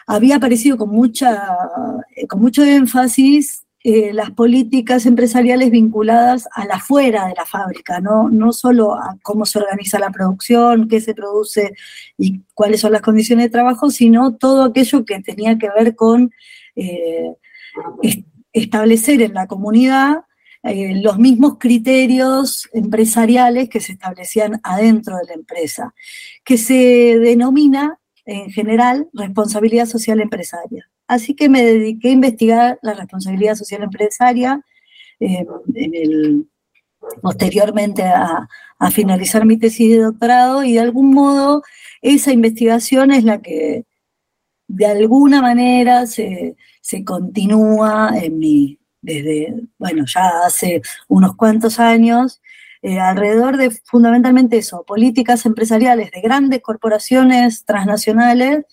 había 0.07 0.37
aparecido 0.37 0.77
con, 0.77 0.91
mucha, 0.91 1.57
eh, 2.15 2.25
con 2.27 2.39
mucho 2.39 2.63
énfasis 2.63 3.63
eh, 3.83 4.13
las 4.13 4.31
políticas 4.31 5.05
empresariales 5.05 5.71
vinculadas 5.71 6.47
a 6.53 6.65
la 6.65 6.79
fuera 6.79 7.27
de 7.27 7.33
la 7.35 7.45
fábrica, 7.45 7.99
¿no? 7.99 8.29
no 8.29 8.53
solo 8.53 8.93
a 8.93 9.17
cómo 9.21 9.45
se 9.45 9.59
organiza 9.59 9.99
la 9.99 10.11
producción, 10.11 10.87
qué 10.87 11.01
se 11.01 11.13
produce 11.13 11.73
y 12.17 12.43
cuáles 12.53 12.79
son 12.79 12.93
las 12.93 13.01
condiciones 13.01 13.47
de 13.47 13.49
trabajo, 13.49 13.91
sino 13.91 14.37
todo 14.37 14.63
aquello 14.63 15.03
que 15.03 15.19
tenía 15.19 15.57
que 15.57 15.67
ver 15.69 15.97
con 15.97 16.31
establecer 18.53 19.21
en 19.21 19.33
la 19.33 19.47
comunidad 19.47 20.23
eh, 20.63 21.01
los 21.01 21.17
mismos 21.17 21.57
criterios 21.57 22.69
empresariales 22.71 23.67
que 23.67 23.79
se 23.79 23.93
establecían 23.93 24.59
adentro 24.63 25.17
de 25.17 25.25
la 25.25 25.33
empresa, 25.33 25.95
que 26.43 26.57
se 26.57 27.17
denomina 27.19 27.99
en 28.25 28.51
general 28.51 29.09
responsabilidad 29.13 29.87
social 29.87 30.21
empresaria. 30.21 30.87
Así 31.07 31.33
que 31.33 31.49
me 31.49 31.63
dediqué 31.63 32.09
a 32.09 32.13
investigar 32.13 32.79
la 32.83 32.93
responsabilidad 32.93 33.55
social 33.55 33.81
empresaria 33.83 34.63
eh, 35.19 35.45
posteriormente 37.21 38.03
a, 38.03 38.47
finalizar 38.91 39.45
mi 39.45 39.57
tesis 39.57 39.91
de 39.91 39.97
doctorado 39.99 40.63
y 40.63 40.73
de 40.73 40.79
algún 40.79 41.13
modo 41.13 41.61
esa 42.01 42.31
investigación 42.31 43.11
es 43.11 43.23
la 43.23 43.39
que 43.39 43.85
de 44.67 44.85
alguna 44.87 45.39
manera 45.39 46.07
se 46.07 46.55
continúa 47.05 48.11
en 48.15 48.39
mi, 48.39 48.80
desde, 49.01 49.53
bueno, 49.77 50.05
ya 50.05 50.45
hace 50.45 50.81
unos 51.07 51.35
cuantos 51.35 51.79
años, 51.79 52.41
eh, 52.83 52.99
alrededor 52.99 53.57
de 53.57 53.69
fundamentalmente 53.69 54.57
eso, 54.57 54.83
políticas 54.83 55.45
empresariales 55.45 56.09
de 56.11 56.21
grandes 56.21 56.61
corporaciones 56.61 57.63
transnacionales, 57.63 58.65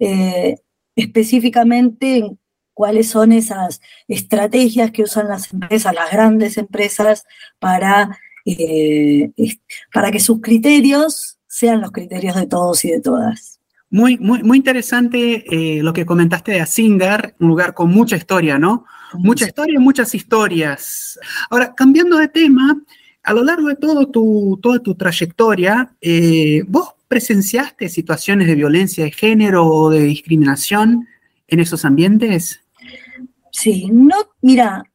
eh, 0.00 0.56
específicamente 0.96 2.18
en 2.18 2.38
cuáles 2.72 3.08
son 3.08 3.30
esas 3.30 3.80
estrategias 4.08 4.90
que 4.90 5.02
usan 5.02 5.28
las 5.28 5.52
empresas, 5.52 5.94
las 5.94 6.10
grandes 6.10 6.58
empresas, 6.58 7.26
para, 7.60 8.18
eh, 8.44 9.30
para 9.92 10.10
que 10.10 10.18
sus 10.18 10.40
criterios 10.40 11.38
sean 11.46 11.80
los 11.80 11.92
criterios 11.92 12.34
de 12.34 12.46
todos 12.48 12.84
y 12.84 12.90
de 12.90 13.00
todas. 13.00 13.60
Muy, 13.88 14.18
muy, 14.18 14.42
muy 14.42 14.58
interesante 14.58 15.44
lo 15.80 15.92
que 15.92 16.04
comentaste 16.04 16.50
de 16.50 16.60
Asingar, 16.60 17.36
un 17.38 17.46
lugar 17.46 17.74
con 17.74 17.92
mucha 17.92 18.16
historia, 18.16 18.58
¿no? 18.58 18.84
Mucha 19.18 19.46
historia, 19.46 19.80
muchas 19.80 20.14
historias. 20.14 21.18
Ahora, 21.50 21.74
cambiando 21.74 22.16
de 22.18 22.28
tema, 22.28 22.80
a 23.22 23.32
lo 23.32 23.42
largo 23.42 23.68
de 23.68 23.76
todo 23.76 24.06
tu, 24.08 24.58
toda 24.62 24.78
tu 24.80 24.94
trayectoria, 24.94 25.94
eh, 26.00 26.62
¿vos 26.68 26.94
presenciaste 27.08 27.88
situaciones 27.88 28.46
de 28.46 28.54
violencia 28.54 29.04
de 29.04 29.10
género 29.10 29.66
o 29.66 29.90
de 29.90 30.00
discriminación 30.00 31.08
en 31.48 31.60
esos 31.60 31.84
ambientes? 31.84 32.60
Sí, 33.50 33.88
no, 33.92 34.16
mira, 34.42 34.90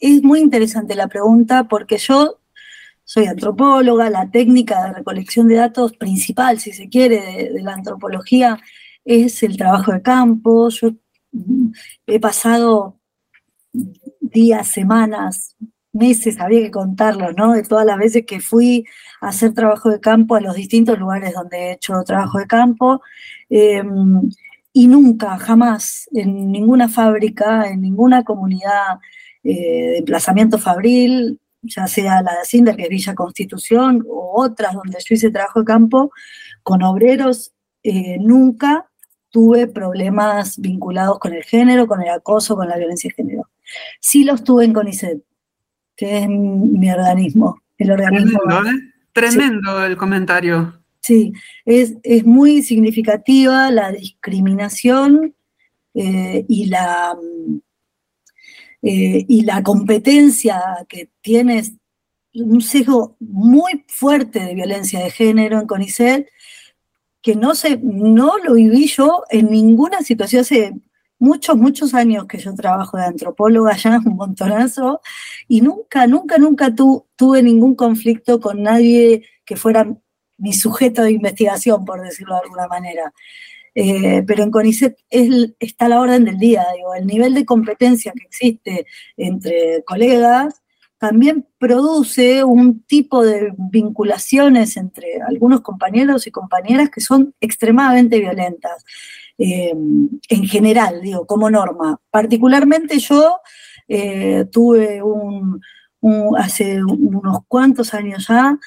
es 0.00 0.22
muy 0.22 0.40
interesante 0.40 0.94
la 0.94 1.08
pregunta 1.08 1.64
porque 1.64 1.98
yo 1.98 2.40
soy 3.04 3.26
antropóloga, 3.26 4.10
la 4.10 4.28
técnica 4.30 4.84
de 4.86 4.94
recolección 4.94 5.46
de 5.46 5.54
datos 5.54 5.96
principal, 5.96 6.58
si 6.58 6.72
se 6.72 6.88
quiere, 6.88 7.20
de, 7.20 7.52
de 7.52 7.62
la 7.62 7.74
antropología 7.74 8.58
es 9.04 9.42
el 9.42 9.56
trabajo 9.56 9.92
de 9.92 10.02
campo. 10.02 10.68
Yo 10.68 10.90
mm, 11.32 11.68
he 12.08 12.20
pasado 12.20 12.98
días, 14.20 14.68
semanas, 14.68 15.56
meses, 15.92 16.38
había 16.40 16.60
que 16.60 16.70
contarlo, 16.70 17.32
¿no? 17.32 17.54
De 17.54 17.62
todas 17.62 17.86
las 17.86 17.98
veces 17.98 18.24
que 18.26 18.40
fui 18.40 18.84
a 19.20 19.28
hacer 19.28 19.54
trabajo 19.54 19.90
de 19.90 20.00
campo 20.00 20.36
a 20.36 20.40
los 20.40 20.54
distintos 20.54 20.98
lugares 20.98 21.34
donde 21.34 21.56
he 21.58 21.72
hecho 21.72 21.94
trabajo 22.04 22.38
de 22.38 22.46
campo. 22.46 23.02
Em, 23.48 24.30
y 24.72 24.88
nunca, 24.88 25.38
jamás, 25.38 26.08
en 26.12 26.52
ninguna 26.52 26.88
fábrica, 26.88 27.68
en 27.70 27.80
ninguna 27.80 28.24
comunidad 28.24 28.98
eh, 29.42 29.52
de 29.92 29.98
emplazamiento 29.98 30.58
fabril, 30.58 31.40
ya 31.62 31.86
sea 31.86 32.22
la 32.22 32.32
de 32.32 32.44
Cinder, 32.44 32.76
que 32.76 32.84
es 32.84 32.88
Villa 32.88 33.14
Constitución, 33.14 34.04
o 34.08 34.42
otras 34.42 34.74
donde 34.74 34.98
yo 35.04 35.14
hice 35.14 35.30
trabajo 35.30 35.60
de 35.60 35.66
campo, 35.66 36.10
con 36.62 36.82
obreros, 36.82 37.52
eh, 37.82 38.18
nunca 38.20 38.90
tuve 39.30 39.66
problemas 39.66 40.58
vinculados 40.58 41.18
con 41.18 41.32
el 41.34 41.44
género, 41.44 41.86
con 41.86 42.02
el 42.02 42.10
acoso, 42.10 42.56
con 42.56 42.68
la 42.68 42.76
violencia 42.76 43.08
de 43.08 43.14
género. 43.14 43.48
Sí 44.00 44.24
los 44.24 44.44
tuve 44.44 44.64
en 44.64 44.72
CONICET, 44.72 45.22
que 45.96 46.18
es 46.18 46.28
mi 46.28 46.90
organismo, 46.90 47.62
el 47.78 47.90
organismo. 47.90 48.40
Tremendo, 48.46 48.70
¿eh? 48.70 48.92
Tremendo 49.12 49.84
el 49.84 49.96
comentario. 49.96 50.82
Sí, 51.00 51.32
es, 51.64 51.94
muy 52.24 52.62
significativa 52.62 53.70
la 53.70 53.92
discriminación 53.92 55.36
eh, 55.94 56.44
y, 56.48 56.66
la, 56.66 57.16
eh, 58.82 59.24
y 59.28 59.44
la 59.44 59.62
competencia 59.62 60.60
que 60.88 61.08
tienes, 61.20 61.74
un 62.34 62.60
sesgo 62.60 63.16
muy 63.20 63.84
fuerte 63.86 64.40
de 64.40 64.54
violencia 64.54 64.98
de 65.00 65.10
género 65.10 65.60
en 65.60 65.66
CONICET, 65.66 66.28
que 67.22 67.36
no, 67.36 67.54
se, 67.54 67.78
no 67.82 68.38
lo 68.38 68.54
viví 68.54 68.86
yo 68.86 69.22
en 69.30 69.50
ninguna 69.50 70.02
situación 70.02 70.42
hace 70.42 70.74
muchos, 71.18 71.56
muchos 71.56 71.94
años 71.94 72.26
que 72.26 72.38
yo 72.38 72.54
trabajo 72.54 72.96
de 72.96 73.04
antropóloga 73.04 73.76
ya, 73.76 74.00
un 74.04 74.16
montonazo, 74.16 75.00
y 75.48 75.60
nunca, 75.60 76.06
nunca, 76.06 76.38
nunca 76.38 76.74
tuve 76.74 77.42
ningún 77.42 77.74
conflicto 77.74 78.40
con 78.40 78.62
nadie 78.62 79.24
que 79.44 79.56
fuera 79.56 79.86
mi 80.38 80.52
sujeto 80.52 81.02
de 81.02 81.12
investigación, 81.12 81.84
por 81.84 82.02
decirlo 82.02 82.34
de 82.34 82.42
alguna 82.42 82.68
manera. 82.68 83.12
Eh, 83.74 84.22
pero 84.26 84.42
en 84.42 84.50
CONICET 84.50 84.96
está 85.10 85.86
a 85.86 85.88
la 85.90 86.00
orden 86.00 86.24
del 86.24 86.38
día, 86.38 86.64
digo, 86.74 86.94
el 86.94 87.06
nivel 87.06 87.34
de 87.34 87.44
competencia 87.44 88.12
que 88.12 88.24
existe 88.24 88.86
entre 89.18 89.84
colegas 89.84 90.62
también 90.98 91.46
produce 91.58 92.42
un 92.44 92.82
tipo 92.82 93.24
de 93.24 93.52
vinculaciones 93.56 94.76
entre 94.76 95.20
algunos 95.26 95.60
compañeros 95.60 96.26
y 96.26 96.30
compañeras 96.30 96.90
que 96.90 97.00
son 97.00 97.34
extremadamente 97.40 98.18
violentas, 98.18 98.84
eh, 99.38 99.74
en 100.28 100.44
general, 100.46 101.00
digo, 101.02 101.26
como 101.26 101.50
norma. 101.50 102.00
Particularmente 102.10 102.98
yo 102.98 103.40
eh, 103.88 104.46
tuve 104.50 105.02
un, 105.02 105.60
hace 106.38 106.82
unos 106.82 107.40
cuantos 107.48 107.92
años 107.94 108.26
ya 108.28 108.58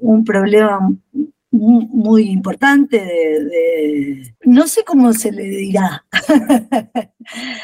un 0.00 0.24
problema 0.24 0.90
muy 1.50 2.28
importante 2.30 2.98
de, 2.98 4.34
no 4.44 4.66
sé 4.66 4.84
cómo 4.84 5.12
se 5.14 5.32
le 5.32 5.44
dirá, 5.44 6.04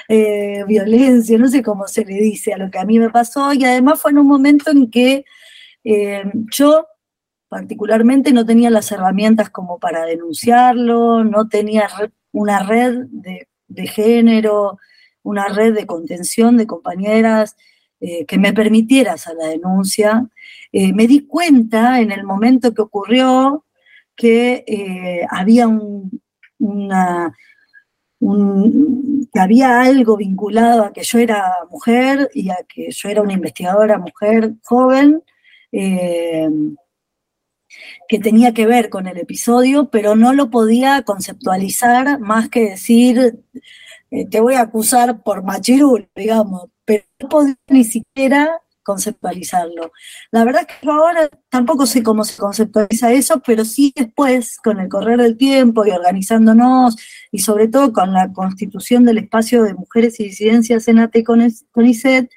eh, 0.08 0.64
violencia, 0.66 1.36
no 1.38 1.48
sé 1.48 1.62
cómo 1.62 1.86
se 1.86 2.04
le 2.04 2.14
dice 2.14 2.54
a 2.54 2.58
lo 2.58 2.70
que 2.70 2.78
a 2.78 2.84
mí 2.84 2.98
me 2.98 3.10
pasó 3.10 3.52
y 3.52 3.64
además 3.64 4.00
fue 4.00 4.12
en 4.12 4.18
un 4.18 4.26
momento 4.26 4.70
en 4.70 4.90
que 4.90 5.24
eh, 5.84 6.24
yo 6.50 6.86
particularmente 7.48 8.32
no 8.32 8.46
tenía 8.46 8.70
las 8.70 8.90
herramientas 8.90 9.50
como 9.50 9.78
para 9.78 10.06
denunciarlo, 10.06 11.22
no 11.22 11.48
tenía 11.48 11.88
una 12.32 12.62
red 12.62 13.04
de, 13.10 13.86
género, 13.86 14.78
una 15.22 15.48
red 15.48 15.74
de 15.74 15.86
contención 15.86 16.56
de 16.56 16.66
compañeras 16.66 17.54
eh, 18.00 18.24
que 18.24 18.38
me 18.38 18.54
permitiera 18.54 19.12
hacer 19.12 19.36
la 19.36 19.48
denuncia. 19.48 20.26
me 20.72 21.06
di 21.06 21.26
cuenta 21.26 22.00
en 22.00 22.10
el 22.10 22.24
momento 22.24 22.74
que 22.74 22.82
ocurrió 22.82 23.64
que 24.16 24.64
eh, 24.66 25.26
había 25.30 25.68
un, 25.68 26.20
una, 26.58 27.34
que 29.32 29.40
había 29.40 29.80
algo 29.80 30.16
vinculado 30.16 30.84
a 30.84 30.92
que 30.92 31.02
yo 31.02 31.18
era 31.18 31.52
mujer 31.70 32.30
y 32.34 32.50
a 32.50 32.58
que 32.68 32.90
yo 32.90 33.08
era 33.08 33.22
una 33.22 33.32
investigadora 33.32 33.98
mujer 33.98 34.54
joven, 34.62 35.22
eh, 35.72 36.48
que 38.08 38.18
tenía 38.18 38.54
que 38.54 38.66
ver 38.66 38.88
con 38.88 39.08
el 39.08 39.18
episodio, 39.18 39.90
pero 39.90 40.14
no 40.14 40.32
lo 40.32 40.50
podía 40.50 41.02
conceptualizar 41.02 42.20
más 42.20 42.48
que 42.48 42.70
decir, 42.70 43.40
eh, 44.10 44.26
te 44.26 44.40
voy 44.40 44.54
a 44.54 44.62
acusar 44.62 45.22
por 45.22 45.42
machirul, 45.42 46.08
digamos, 46.14 46.68
pero 46.84 47.04
no 47.20 47.28
podía 47.28 47.56
ni 47.68 47.84
siquiera 47.84 48.60
conceptualizarlo. 48.84 49.92
La 50.30 50.44
verdad 50.44 50.66
es 50.68 50.76
que 50.76 50.88
ahora 50.88 51.28
tampoco 51.48 51.86
sé 51.86 52.02
cómo 52.02 52.24
se 52.24 52.36
conceptualiza 52.36 53.12
eso, 53.12 53.42
pero 53.44 53.64
sí 53.64 53.92
después, 53.96 54.58
con 54.62 54.78
el 54.78 54.88
correr 54.88 55.20
del 55.20 55.36
tiempo 55.36 55.84
y 55.84 55.90
organizándonos, 55.90 56.96
y 57.32 57.40
sobre 57.40 57.66
todo 57.66 57.92
con 57.92 58.12
la 58.12 58.32
constitución 58.32 59.04
del 59.04 59.18
espacio 59.18 59.64
de 59.64 59.74
mujeres 59.74 60.20
y 60.20 60.24
disidencias 60.24 60.86
en 60.86 61.00
AT 61.00 61.16
con 61.24 61.86
ICET, 61.86 62.30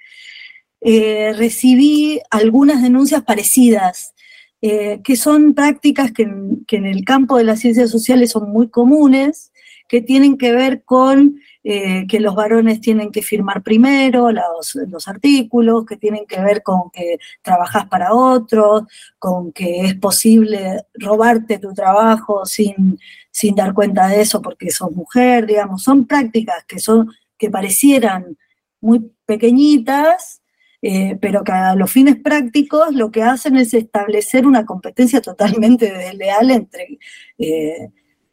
eh, 0.82 1.34
recibí 1.36 2.20
algunas 2.30 2.82
denuncias 2.82 3.24
parecidas, 3.24 4.14
eh, 4.62 5.02
que 5.04 5.16
son 5.16 5.54
prácticas 5.54 6.12
que, 6.12 6.28
que 6.68 6.78
en 6.78 6.86
el 6.86 7.04
campo 7.04 7.38
de 7.38 7.44
las 7.44 7.60
ciencias 7.60 7.92
sociales 7.92 8.32
son 8.32 8.50
muy 8.52 8.70
comunes, 8.70 9.52
que 9.88 10.02
tienen 10.02 10.38
que 10.38 10.52
ver 10.52 10.84
con 10.84 11.40
eh, 11.70 12.08
que 12.08 12.22
los 12.22 12.34
varones 12.34 12.80
tienen 12.80 13.12
que 13.12 13.22
firmar 13.22 13.62
primero 13.62 14.32
los, 14.32 15.06
artículos, 15.06 15.86
que 15.86 15.98
tienen 15.98 16.26
que 16.26 16.40
ver 16.40 16.64
con 16.64 16.90
que 16.92 17.18
trabajas 17.42 17.88
para 17.88 18.14
otros, 18.14 18.84
con 19.20 19.52
que 19.52 19.82
es 19.82 19.96
posible 19.96 20.86
robarte 20.94 21.60
tu 21.60 21.74
trabajo 21.74 22.46
sin, 22.46 22.98
sin 23.32 23.54
dar 23.54 23.74
cuenta 23.74 24.08
de 24.08 24.22
eso 24.22 24.42
porque 24.42 24.72
sos 24.72 24.94
mujer, 24.94 25.46
digamos, 25.46 25.84
son 25.84 26.08
prácticas 26.08 26.64
que, 26.66 26.80
son, 26.80 27.12
que 27.38 27.50
parecieran 27.50 28.38
muy 28.80 29.12
pequeñitas, 29.26 30.42
eh, 30.82 31.18
pero 31.20 31.44
que 31.44 31.52
a 31.52 31.76
los 31.76 31.92
fines 31.92 32.16
prácticos 32.16 32.96
lo 32.96 33.12
que 33.12 33.24
hacen 33.24 33.58
es 33.58 33.74
establecer 33.74 34.48
una 34.48 34.66
competencia 34.66 35.20
totalmente 35.20 35.92
desleal 35.98 36.50
entre 36.50 36.98
eh, 37.38 37.90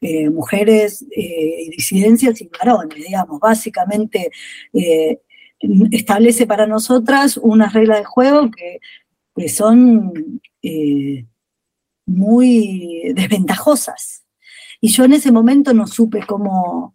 eh, 0.07 0.29
mujeres 0.29 1.03
eh, 1.17 1.71
disidencias 1.71 2.39
y 2.43 2.51
varones, 2.59 3.03
digamos. 3.03 3.41
Básicamente 3.41 4.31
eh, 4.75 5.23
establece 5.93 6.47
para 6.47 6.67
nosotras 6.67 7.39
unas 7.39 7.73
reglas 7.73 8.01
de 8.01 8.05
juego 8.05 8.51
que, 8.51 8.81
son 9.49 10.13
muy 12.05 13.13
desventajosas. 13.15 14.25
Y 14.79 14.89
yo 14.89 15.05
en 15.05 15.15
ese 15.15 15.33
momento 15.33 15.73
no 15.73 15.87
supe 15.87 16.21
cómo, 16.27 16.95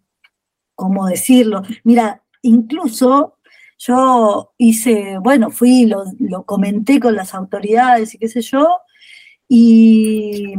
cómo 0.76 1.06
decirlo. 1.08 1.62
Mira, 1.82 2.22
incluso 2.42 3.38
yo 3.76 4.52
hice, 4.56 5.18
bueno, 5.18 5.50
fui, 5.50 5.86
lo, 5.86 6.04
lo, 6.20 6.44
comenté 6.44 7.00
con 7.00 7.16
las 7.16 7.34
autoridades 7.34 8.14
y 8.14 8.18
qué 8.18 8.28
sé 8.28 8.40
yo, 8.40 8.68
y, 9.48 10.54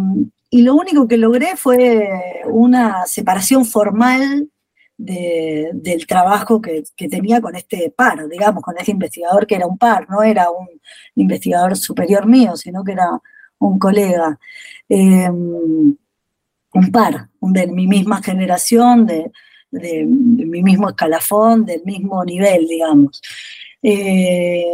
y 0.53 0.63
lo 0.63 0.75
único 0.75 1.07
que 1.07 1.17
logré 1.17 1.55
fue 1.55 2.09
una 2.45 3.05
separación 3.05 3.65
formal 3.65 4.49
del 4.97 6.05
trabajo 6.05 6.61
que, 6.61 6.83
tenía 7.09 7.39
con 7.41 7.55
este 7.55 7.89
par, 7.89 8.27
digamos, 8.27 8.61
con 8.61 8.77
este 8.77 8.91
investigador 8.91 9.47
que 9.47 9.55
era 9.55 9.65
un 9.65 9.77
par, 9.77 10.09
no 10.09 10.21
era 10.21 10.51
un 10.51 10.67
investigador 11.15 11.77
superior 11.77 12.27
mío, 12.27 12.57
sino 12.57 12.83
que 12.83 12.91
era 12.91 13.09
un 13.59 13.79
colega, 13.79 14.37
em, 14.89 15.95
un 16.73 16.91
par, 16.91 17.29
de 17.41 17.67
mi 17.67 17.87
misma 17.87 18.21
generación, 18.21 19.05
de, 19.05 19.31
mi 20.05 20.61
mismo 20.63 20.89
escalafón, 20.89 21.65
del 21.65 21.81
mismo 21.85 22.25
nivel, 22.25 22.67
digamos. 22.67 23.21
Eh, 23.81 24.65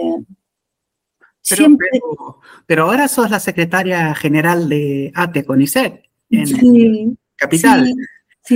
pero, 2.67 2.83
ahora 2.83 3.07
sos 3.07 3.29
la 3.29 3.39
secretaria 3.39 4.13
general 4.15 4.67
de 4.69 5.11
ATE 5.15 5.45
CONICET 5.45 6.03
en 6.29 7.17
Capital. 7.35 7.93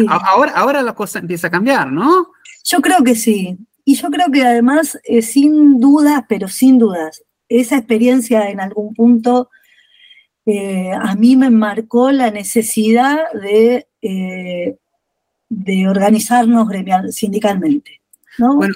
Ahora, 0.08 0.54
ahora 0.54 0.82
la 0.82 0.94
cosa 0.94 1.20
empieza 1.20 1.48
a 1.48 1.52
cambiar, 1.52 1.92
¿no? 1.92 2.32
Yo 2.64 2.82
creo 2.82 3.04
que 3.04 3.16
sí. 3.16 3.58
Y 3.84 3.96
yo 3.96 4.10
creo 4.10 4.32
que 4.32 4.44
además, 4.44 5.00
eh, 5.04 5.22
sin 5.22 5.80
dudas, 5.80 6.24
pero 6.30 6.48
sin 6.48 6.78
dudas, 6.78 7.24
esa 7.50 7.78
experiencia 7.78 8.50
en 8.50 8.60
algún 8.62 8.94
punto 8.94 9.50
eh, 10.46 10.92
a 10.92 11.16
mí 11.16 11.36
me 11.36 11.50
marcó 11.50 12.12
la 12.12 12.32
necesidad 12.32 13.32
de, 13.34 13.88
eh, 14.02 14.78
de 15.50 15.88
organizarnos 15.88 16.68
gremial, 16.68 17.12
sindicalmente. 17.14 18.01
Bueno, 18.38 18.74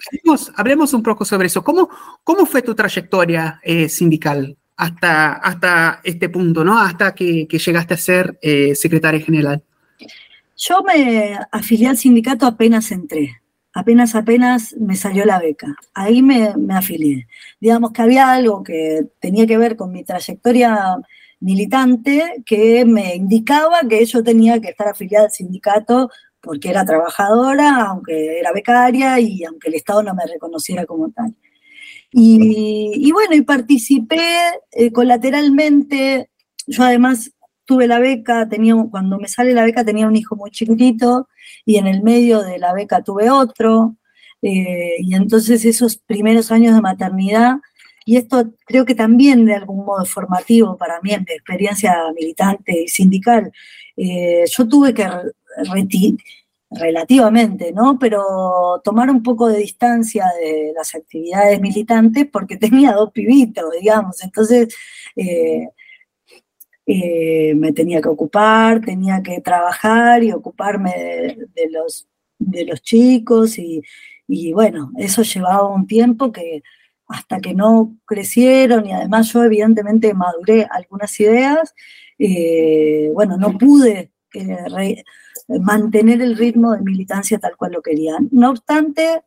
hablemos, 0.55 0.93
un 0.93 1.03
poco 1.03 1.25
sobre 1.25 1.47
eso. 1.47 1.63
¿Cómo, 1.63 1.89
cómo 2.23 2.45
fue 2.45 2.61
tu 2.61 2.75
trayectoria 2.75 3.59
eh, 3.63 3.89
sindical 3.89 4.57
hasta, 4.77 5.33
hasta 5.33 6.01
este 6.03 6.29
punto, 6.29 6.63
¿no? 6.63 6.79
Hasta 6.79 7.13
que, 7.15 7.47
llegaste 7.47 7.93
a 7.93 7.97
ser 7.97 8.37
eh, 8.41 8.75
secretaria 8.75 9.21
general. 9.21 9.63
Yo 10.57 10.83
me 10.83 11.37
afilié 11.51 11.87
al 11.87 11.97
sindicato 11.97 12.45
apenas 12.45 12.91
entré. 12.91 13.41
Apenas, 13.73 14.15
apenas 14.15 14.73
me 14.79 14.95
salió 14.95 15.25
la 15.25 15.39
beca. 15.39 15.75
Ahí 15.93 16.21
me, 16.21 16.55
me 16.55 16.75
afilié. 16.75 17.27
Digamos 17.59 17.91
que 17.91 18.01
había 18.01 18.31
algo 18.31 18.63
que 18.63 19.05
tenía 19.19 19.45
que 19.45 19.57
ver 19.57 19.75
con 19.75 19.91
mi 19.91 20.03
trayectoria 20.05 20.97
militante 21.41 22.43
que 22.45 22.85
me 22.85 23.15
indicaba 23.15 23.81
que 23.87 24.05
yo 24.05 24.23
tenía 24.23 24.59
que 24.61 24.69
estar 24.69 24.87
afiliada 24.87 25.25
al 25.25 25.31
sindicato 25.31 26.09
porque 26.45 26.69
era 26.69 26.86
trabajadora, 26.86 27.88
aunque 27.88 28.39
era 28.39 28.53
becaria 28.53 29.19
y 29.19 29.43
aunque 29.43 29.69
el 29.69 29.75
Estado 29.75 30.03
no 30.03 30.13
me 30.13 30.25
reconociera 30.25 30.86
como 30.86 31.10
tal. 31.10 31.36
Y, 32.12 33.12
bueno, 33.12 33.36
y 33.36 33.41
participé 33.41 34.38
eh, 34.71 34.91
colateralmente. 34.91 36.29
Yo 36.65 36.84
además 36.84 37.31
tuve 37.65 37.88
la 37.88 37.99
beca, 37.99 38.47
tenía, 38.47 38.75
cuando 38.89 39.19
me 39.19 39.27
sale 39.27 39.53
la 39.53 39.65
beca 39.65 39.84
tenía 39.84 40.08
un 40.08 40.15
hijo 40.15 40.36
muy 40.36 40.51
chiquitito 40.51 41.27
y 41.65 41.77
en 41.77 41.88
el 41.88 42.03
medio 42.03 42.41
de 42.41 42.58
la 42.60 42.73
beca 42.73 43.03
tuve 43.03 43.29
otro. 43.29 43.97
Eh, 44.41 44.95
y 44.99 45.15
entonces 45.15 45.65
esos 45.65 45.97
primeros 45.97 46.51
años 46.51 46.75
de 46.75 46.81
maternidad, 46.81 47.55
y 48.05 48.17
esto 48.17 48.53
creo 48.65 48.86
que 48.86 48.93
también 48.93 49.45
de 49.45 49.55
algún 49.55 49.84
modo 49.84 50.05
formativo 50.05 50.77
para 50.77 51.01
mí 51.01 51.12
en 51.12 51.25
mi 51.27 51.34
experiencia 51.34 51.97
militante 52.15 52.84
y 52.84 52.88
sindical, 52.88 53.51
eh, 53.97 54.45
yo 54.47 54.67
tuve 54.67 54.93
que 54.93 55.10
relativamente, 56.71 57.71
¿no? 57.71 57.97
Pero 57.99 58.81
tomar 58.83 59.09
un 59.09 59.23
poco 59.23 59.47
de 59.47 59.59
distancia 59.59 60.25
de 60.39 60.73
las 60.75 60.95
actividades 60.95 61.59
militantes 61.61 62.27
porque 62.31 62.57
tenía 62.57 62.93
dos 62.93 63.11
pibitos, 63.11 63.65
digamos. 63.79 64.23
Entonces, 64.23 64.75
eh, 65.15 65.67
eh, 66.87 67.55
me 67.55 67.73
tenía 67.73 68.01
que 68.01 68.09
ocupar, 68.09 68.81
tenía 68.81 69.21
que 69.23 69.41
trabajar 69.41 70.23
y 70.23 70.31
ocuparme 70.31 70.91
de, 71.55 71.69
los, 71.69 72.07
de 72.37 72.65
los 72.65 72.81
chicos 72.81 73.57
y, 73.57 73.81
bueno, 74.53 74.91
eso 74.97 75.23
llevaba 75.23 75.67
un 75.67 75.87
tiempo 75.87 76.31
que 76.31 76.61
hasta 77.07 77.39
que 77.39 77.53
no 77.53 77.97
crecieron 78.05 78.87
y 78.87 78.91
además 78.91 79.31
yo 79.31 79.43
evidentemente 79.43 80.13
maduré 80.15 80.67
algunas 80.71 81.19
ideas, 81.19 81.73
eh, 82.17 83.11
bueno, 83.13 83.37
no 83.37 83.57
pude 83.57 84.11
mantener 85.47 86.21
el 86.21 86.38
ritmo 86.38 86.73
de 86.73 86.81
militancia 86.81 87.39
tal 87.39 87.55
cual 87.58 87.73
lo 87.73 87.81
querían. 87.81 88.29
No 88.31 88.51
obstante, 88.51 89.21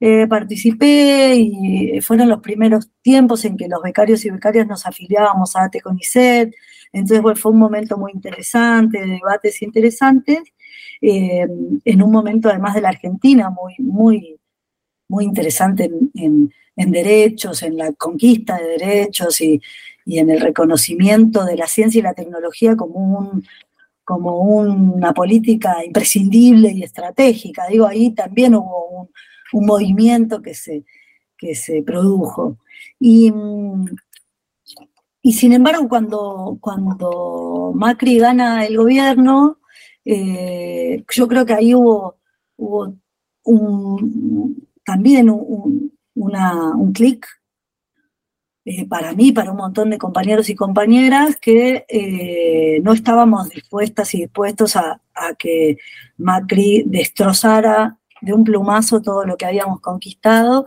eh, 0.00 0.26
participé 0.26 1.34
y 1.36 2.00
fueron 2.00 2.28
los 2.28 2.40
primeros 2.40 2.90
tiempos 3.02 3.44
en 3.44 3.56
que 3.56 3.68
los 3.68 3.82
becarios 3.82 4.24
y 4.24 4.30
becarias 4.30 4.66
nos 4.66 4.86
afiliábamos 4.86 5.56
a 5.56 5.64
ATE 5.64 5.80
entonces 6.94 7.40
fue 7.40 7.50
un 7.50 7.58
momento 7.58 7.98
muy 7.98 8.12
interesante, 8.12 9.00
de 9.00 9.06
debates 9.06 9.60
interesantes, 9.62 10.38
en 11.00 12.02
un 12.02 12.10
momento 12.10 12.48
además 12.48 12.74
de 12.74 12.80
la 12.80 12.90
Argentina 12.90 13.50
muy, 13.50 13.74
muy, 13.78 14.40
muy 15.08 15.24
interesante 15.24 15.90
en, 16.14 16.52
derechos, 16.76 17.62
en 17.64 17.76
la 17.76 17.92
conquista 17.92 18.58
de 18.58 18.78
derechos 18.78 19.40
y, 19.40 19.60
en 20.06 20.30
el 20.30 20.40
reconocimiento 20.40 21.44
de 21.44 21.56
la 21.56 21.66
ciencia 21.66 21.98
y 21.98 22.02
la 22.02 22.14
tecnología 22.14 22.76
como, 22.76 23.18
un, 23.18 23.44
como 24.04 24.38
una 24.38 25.12
política 25.12 25.84
imprescindible 25.84 26.72
y 26.72 26.82
estratégica. 26.82 27.66
Digo, 27.68 27.86
ahí 27.86 28.10
también 28.10 28.54
hubo 28.54 29.08
un, 29.52 29.66
movimiento 29.66 30.42
que 30.42 30.54
se, 30.54 30.84
que 31.38 31.54
se 31.54 31.82
produjo. 31.82 32.58
Y, 32.98 33.32
y 35.22 35.32
sin 35.32 35.52
embargo, 35.52 35.88
cuando, 35.88 36.58
cuando 36.60 37.72
Macri 37.74 38.18
gana 38.18 38.66
el 38.66 38.76
gobierno, 38.76 39.58
eh, 40.04 41.04
yo 41.14 41.28
creo 41.28 41.46
que 41.46 41.54
ahí 41.54 41.74
hubo, 41.74 42.16
hubo 42.56 44.00
también 44.84 45.30
un, 45.30 45.92
un 46.14 46.92
clic 46.92 47.26
eh, 48.64 48.86
para 48.86 49.12
mí, 49.12 49.32
para 49.32 49.50
un 49.50 49.58
montón 49.58 49.90
de 49.90 49.98
compañeros 49.98 50.48
y 50.48 50.54
compañeras 50.54 51.36
que 51.36 51.84
eh, 51.88 52.80
no 52.82 52.92
estábamos 52.92 53.50
dispuestas 53.50 54.14
y 54.14 54.22
dispuestos 54.22 54.76
a, 54.76 55.00
que 55.38 55.78
Macri 56.16 56.82
destrozara 56.86 57.98
de 58.20 58.32
un 58.32 58.44
plumazo 58.44 59.00
todo 59.00 59.24
lo 59.24 59.36
que 59.36 59.46
habíamos 59.46 59.80
conquistado 59.80 60.66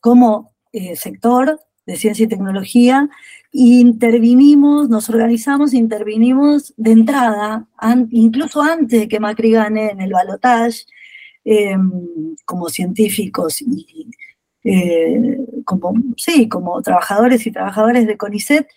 como 0.00 0.54
eh, 0.72 0.96
sector 0.96 1.60
de 1.86 1.96
ciencia 1.96 2.24
y 2.24 2.28
tecnología. 2.28 3.08
Intervinimos, 3.52 4.88
nos 4.88 5.08
organizamos, 5.08 5.74
intervinimos 5.74 6.72
de 6.76 6.92
entrada, 6.92 7.66
incluso 8.10 8.62
antes 8.62 9.00
de 9.00 9.08
que 9.08 9.20
Macri 9.20 9.52
gane 9.52 9.90
en 9.90 10.00
el 10.00 10.12
balotaje, 10.12 10.84
Em, 11.42 12.36
como 12.44 12.68
científicos 12.68 13.62
y 13.62 14.06
eh, 14.64 15.38
como, 15.64 15.94
sí, 16.16 16.48
como 16.48 16.82
trabajadores 16.82 17.46
y 17.46 17.52
trabajadores 17.52 18.06
de 18.06 18.16
CONICET, 18.16 18.68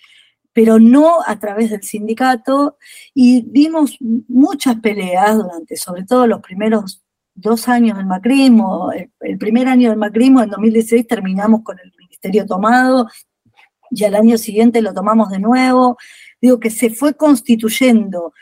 pero 0.53 0.79
no 0.79 1.17
a 1.25 1.39
través 1.39 1.71
del 1.71 1.83
sindicato, 1.83 2.77
y 3.13 3.41
dimos 3.49 3.97
muchas 3.99 4.77
peleas 4.77 5.35
durante, 5.35 5.75
sobre 5.75 6.05
todo 6.05 6.27
los 6.27 6.41
primeros 6.41 7.03
dos 7.35 7.67
años 7.67 7.97
del 7.97 8.05
macrismo, 8.05 8.91
el, 9.19 9.37
primer 9.37 9.67
año 9.67 9.89
del 9.89 9.97
macrismo, 9.97 10.41
en 10.41 10.51
2016 10.51 11.07
terminamos 11.07 11.63
con 11.63 11.79
el 11.79 11.91
ministerio 11.97 12.45
tomado, 12.45 13.07
y 13.89 14.03
al 14.03 14.15
año 14.15 14.37
siguiente 14.37 14.81
lo 14.81 14.93
tomamos 14.93 15.29
de 15.31 15.39
nuevo, 15.39 15.97
digo 16.41 16.59
que 16.59 16.69
se 16.69 16.91
fue 16.91 17.15
constituyendo 17.15 18.33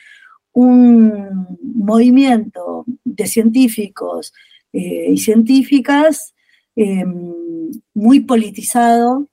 un 0.54 1.48
movimiento 1.62 2.84
de 3.06 3.26
científicos 3.26 4.34
eh, 4.74 5.12
y 5.12 5.18
científicas 5.18 6.34
eh, 6.82 7.06
muy 7.94 8.22
politizado. 8.22 9.28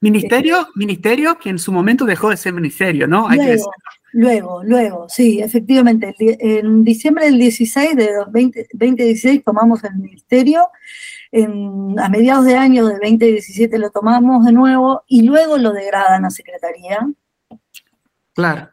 Ministerio, 0.00 0.62
eh, 0.62 0.66
ministerio 0.74 1.38
que 1.38 1.50
en 1.50 1.58
su 1.58 1.70
momento 1.70 2.06
dejó 2.06 2.30
de 2.30 2.38
ser 2.38 2.54
ministerio, 2.54 3.06
¿no? 3.06 3.28
luego, 3.28 3.70
luego, 4.12 4.64
luego, 4.64 5.08
sí, 5.08 5.40
efectivamente. 5.40 6.14
En 6.18 6.82
diciembre 6.82 7.26
del 7.26 7.38
16, 7.38 7.94
de 7.94 8.10
2016, 8.72 9.44
tomamos 9.44 9.84
el 9.84 9.96
ministerio. 9.96 10.68
a 11.98 12.08
mediados 12.08 12.46
de 12.46 12.56
año 12.56 12.86
de 12.86 12.94
2017 12.94 13.78
lo 13.78 13.90
tomamos 13.90 14.46
de 14.46 14.52
nuevo 14.52 15.02
y 15.06 15.22
luego 15.22 15.58
lo 15.58 15.72
degradan 15.72 16.24
a 16.24 16.30
secretaría. 16.30 17.06
Claro. 18.32 18.70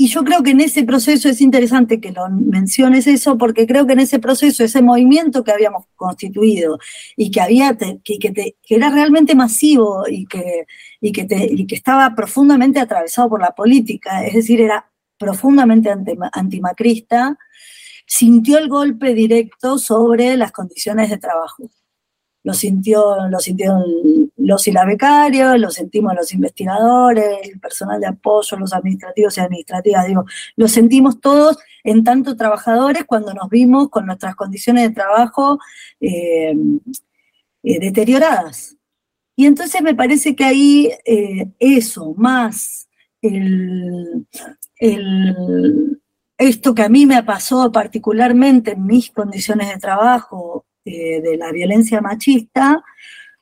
Y 0.00 0.06
yo 0.06 0.22
creo 0.22 0.44
que 0.44 0.52
en 0.52 0.60
ese 0.60 0.84
proceso 0.84 1.28
es 1.28 1.40
interesante 1.40 2.00
que 2.00 2.12
lo 2.12 2.28
menciones 2.30 3.08
eso, 3.08 3.36
porque 3.36 3.66
creo 3.66 3.84
que 3.84 3.94
en 3.94 3.98
ese 3.98 4.20
proceso, 4.20 4.62
ese 4.62 4.80
movimiento 4.80 5.42
que 5.42 5.50
habíamos 5.50 5.86
constituido 5.96 6.78
y 7.16 7.32
que, 7.32 7.40
había 7.40 7.76
que, 7.76 7.98
que, 8.20 8.54
era 8.68 8.90
realmente 8.90 9.34
masivo 9.34 10.04
y 10.08 10.26
que, 10.26 10.66
y 11.00 11.10
que, 11.10 11.26
que 11.26 11.74
estaba 11.74 12.14
profundamente 12.14 12.78
atravesado 12.78 13.28
por 13.28 13.40
la 13.40 13.56
política, 13.56 14.24
es 14.24 14.34
decir, 14.34 14.60
era 14.60 14.88
profundamente 15.18 15.90
antimacrista, 16.32 17.36
sintió 18.06 18.58
el 18.58 18.68
golpe 18.68 19.14
directo 19.14 19.78
sobre 19.78 20.36
las 20.36 20.52
condiciones 20.52 21.10
de 21.10 21.18
trabajo 21.18 21.72
lo 22.48 22.54
sintió, 22.54 23.28
lo 23.28 23.40
sintieron 23.40 23.84
los 24.38 24.66
y 24.66 24.72
las 24.72 24.86
becarios, 24.86 25.58
lo 25.58 25.70
sentimos 25.70 26.14
los 26.14 26.32
investigadores, 26.32 27.40
el 27.42 27.60
personal 27.60 28.00
de 28.00 28.06
apoyo, 28.06 28.56
los 28.56 28.72
administrativos 28.72 29.36
y 29.36 29.40
administrativas, 29.42 30.06
digo, 30.06 30.24
lo 30.56 30.66
sentimos 30.66 31.20
todos 31.20 31.58
en 31.84 32.04
tanto 32.04 32.36
trabajadores 32.36 33.04
cuando 33.04 33.34
nos 33.34 33.50
vimos 33.50 33.90
con 33.90 34.06
nuestras 34.06 34.34
condiciones 34.34 34.88
de 34.88 34.94
trabajo 34.94 35.58
eh, 36.00 36.56
eh, 37.64 37.80
deterioradas. 37.80 38.78
Y 39.36 39.44
entonces 39.44 39.82
me 39.82 39.94
parece 39.94 40.34
que 40.34 40.44
ahí 40.44 40.90
eh, 41.04 41.50
eso, 41.58 42.14
más 42.16 42.88
esto 46.38 46.74
que 46.74 46.82
a 46.82 46.88
mí 46.88 47.04
me 47.04 47.22
pasó 47.24 47.70
particularmente 47.70 48.72
en 48.72 48.86
mis 48.86 49.10
condiciones 49.10 49.68
de 49.68 49.76
trabajo 49.76 50.64
eh, 50.84 51.20
de 51.20 51.36
la 51.36 51.52
violencia 51.52 52.00
machista, 52.00 52.82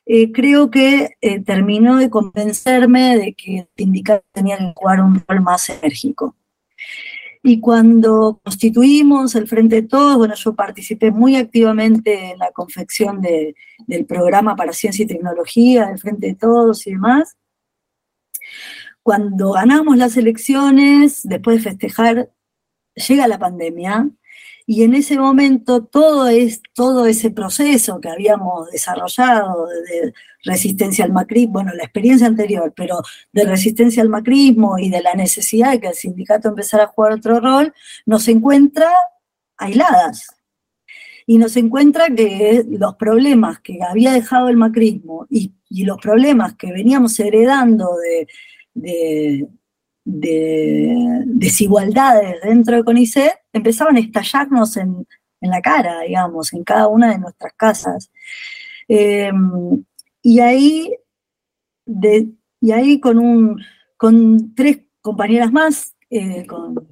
eh, 0.05 0.31
creo 0.31 0.71
que 0.71 1.17
eh, 1.21 1.41
terminó 1.41 1.97
de 1.97 2.09
convencerme 2.09 3.17
de 3.17 3.33
que 3.33 3.59
el 3.59 3.69
sindicato 3.75 4.25
tenía 4.31 4.57
que 4.57 4.73
jugar 4.75 5.01
un 5.01 5.23
rol 5.27 5.41
más 5.41 5.69
enérgico. 5.69 6.35
Y 7.43 7.59
cuando 7.59 8.39
constituimos 8.43 9.35
el 9.35 9.47
Frente 9.47 9.81
de 9.81 9.87
Todos, 9.87 10.17
bueno, 10.17 10.35
yo 10.35 10.55
participé 10.55 11.11
muy 11.11 11.35
activamente 11.35 12.31
en 12.31 12.39
la 12.39 12.51
confección 12.51 13.21
del 13.21 14.05
programa 14.05 14.55
para 14.55 14.73
ciencia 14.73 15.03
y 15.03 15.07
tecnología 15.07 15.87
del 15.87 15.99
Frente 15.99 16.27
de 16.27 16.35
Todos 16.35 16.85
y 16.87 16.91
demás. 16.91 17.37
Cuando 19.03 19.51
ganamos 19.51 19.97
las 19.97 20.17
elecciones, 20.17 21.21
después 21.23 21.57
de 21.57 21.69
festejar, 21.69 22.31
llega 22.95 23.27
la 23.27 23.39
pandemia 23.39 24.09
y 24.69 24.83
en 24.83 24.93
ese 24.95 25.17
momento 25.17 25.85
todo, 25.85 26.27
es, 26.27 26.61
todo 26.73 27.05
ese 27.05 27.31
proceso 27.31 28.01
que 28.01 28.09
habíamos 28.09 28.69
desarrollado 28.69 29.65
de 29.65 30.13
resistencia 30.43 31.05
al 31.05 31.13
macrismo, 31.13 31.53
bueno, 31.53 31.71
la 31.73 31.85
experiencia 31.85 32.27
anterior, 32.27 32.73
pero 32.75 33.01
de 33.31 33.45
resistencia 33.45 34.03
al 34.03 34.09
macrismo 34.09 34.77
y 34.77 34.89
de 34.89 35.01
la 35.01 35.13
necesidad 35.15 35.71
de 35.71 35.79
que 35.79 35.87
el 35.87 35.93
sindicato 35.93 36.49
empezara 36.49 36.83
a 36.83 36.87
jugar 36.87 37.13
otro 37.13 37.39
rol, 37.39 37.73
nos 38.05 38.27
encuentra 38.27 38.91
aisladas. 39.55 40.27
Y 41.25 41.37
nos 41.37 41.55
encuentra 41.55 42.07
que 42.09 42.65
los 42.69 42.95
problemas 42.95 43.59
que 43.61 43.79
había 43.81 44.11
dejado 44.11 44.49
el 44.49 44.57
macrismo 44.57 45.27
y, 45.29 45.53
los 45.69 45.97
problemas 45.97 46.55
que 46.55 46.71
veníamos 46.71 47.19
heredando 47.19 47.95
de 47.97 48.27
de 48.77 49.47
desigualdades 50.07 52.41
dentro 52.41 52.77
de 52.77 52.83
CONICET 52.83 53.33
empezaban 53.51 53.97
a 53.97 53.99
estallarnos 53.99 54.77
en, 54.77 55.05
la 55.41 55.61
cara, 55.61 56.01
digamos, 56.01 56.53
en 56.53 56.63
cada 56.63 56.87
una 56.87 57.11
de 57.11 57.19
nuestras 57.19 57.53
casas. 57.53 58.11
Em, 58.87 59.83
y 60.21 60.39
ahí, 60.39 60.93
y 62.61 62.71
ahí 62.71 62.99
con, 62.99 63.19
un, 63.19 63.61
con 63.97 64.55
tres 64.55 64.79
compañeras 65.01 65.51
más, 65.51 65.95
eh, 66.09 66.45
con, 66.47 66.87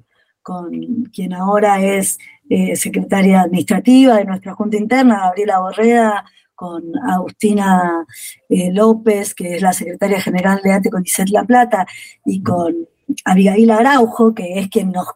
quien 1.12 1.32
ahora 1.32 1.82
es 1.82 2.18
eh, 2.48 2.76
secretaria 2.76 3.40
administrativa 3.40 4.18
de 4.18 4.26
nuestra 4.26 4.54
Junta 4.54 4.76
Interna, 4.76 5.18
Gabriela 5.20 5.58
Borreda, 5.58 6.24
con 6.54 6.84
Agustina 7.04 8.06
eh, 8.48 8.70
López, 8.72 9.34
que 9.34 9.56
es 9.56 9.62
la 9.62 9.72
secretaria 9.72 10.20
general 10.20 10.60
de 10.62 10.72
ATE 10.72 10.90
CONICET 10.90 11.30
La 11.30 11.44
Plata, 11.44 11.86
y 12.24 12.42
con 12.42 12.86
Abigail 13.24 13.70
Araujo, 13.70 14.34
que 14.34 14.58
es 14.58 14.68
quien 14.68 14.92
nos 14.92 15.08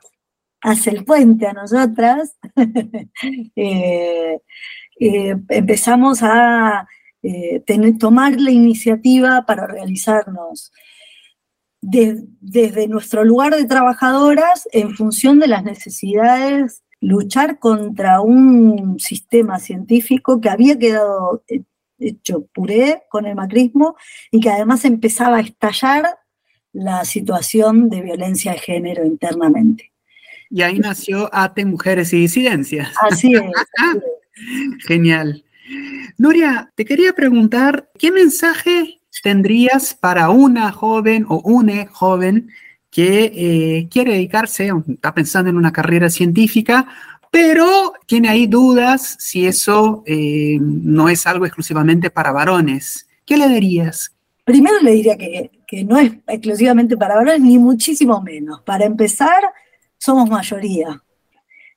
hace 0.61 0.91
el 0.91 1.05
puente 1.05 1.47
a 1.47 1.53
nosotras, 1.53 2.37
eh, 3.57 4.39
eh, 5.01 5.37
empezamos 5.49 6.23
a 6.23 6.87
eh, 7.23 7.63
tomar 7.99 8.41
la 8.41 8.51
iniciativa 8.51 9.45
para 9.47 9.65
organizarnos 9.65 10.73
desde 11.83 12.89
nuestro 12.89 13.25
lugar 13.25 13.55
de 13.55 13.65
trabajadoras 13.65 14.69
en 14.73 14.95
función 14.95 15.39
de 15.39 15.49
las 15.49 15.65
necesidades, 15.65 16.83
luchar 17.01 17.59
contra 17.59 18.21
un 18.21 19.01
sistema 19.01 19.59
científico 19.59 20.43
que 20.43 20.51
había 20.51 20.79
quedado 20.79 21.43
hecho 21.99 22.47
puré 22.53 23.05
con 23.09 23.27
el 23.27 23.35
macrismo 23.35 23.97
y 24.31 24.41
que 24.41 24.51
además 24.51 24.85
empezaba 24.85 25.39
a 25.39 25.41
estallar 25.41 26.19
la 26.73 27.05
situación 27.05 27.89
de 27.89 28.01
violencia 28.03 28.53
de 28.53 28.59
género 28.59 29.05
internamente. 29.05 29.93
Y 30.51 30.63
ahí 30.63 30.79
nació 30.79 31.31
ATE 31.33 31.65
Mujeres 31.65 32.13
y 32.13 32.19
Disidencias. 32.19 32.93
Así 33.09 33.35
es. 33.35 33.43
Genial. 34.87 35.45
Nuria, 36.19 36.73
te 36.75 36.85
quería 36.85 37.13
preguntar, 37.13 37.91
¿qué 37.99 38.11
mensaje 38.11 39.01
tendrías 39.23 39.95
para 39.95 40.31
una 40.31 40.73
joven 40.73 41.27
o 41.29 41.41
une 41.45 41.87
joven 41.87 42.51
que 42.91 43.33
eh, 43.35 43.89
quiere 43.91 44.15
dedicarse, 44.15 44.73
está 44.89 45.15
pensando 45.15 45.51
en 45.51 45.57
una 45.57 45.73
carrera 45.73 46.11
científica, 46.11 46.89
pero 47.31 47.93
tiene 48.07 48.29
ahí 48.29 48.47
dudas 48.47 49.17
si 49.21 49.47
eso 49.47 50.03
eh, 50.07 50.59
no 50.61 51.09
es 51.09 51.27
algo 51.27 51.47
exclusivamente 51.47 52.11
para 52.11 52.33
varones? 52.33 53.07
¿Qué 53.25 53.37
le 53.37 53.49
dirías? 53.49 54.13
Primero 54.45 54.81
le 54.83 54.93
diría 54.93 55.17
que, 55.17 55.51
que 55.71 55.85
no 55.85 55.97
es 55.99 56.11
exclusivamente 56.27 56.97
para 56.97 57.15
varones, 57.15 57.41
ni 57.41 57.57
muchísimo 57.57 58.21
menos. 58.21 58.61
Para 58.63 58.87
empezar, 58.87 59.41
somos 59.99 60.29
mayoría. 60.29 61.01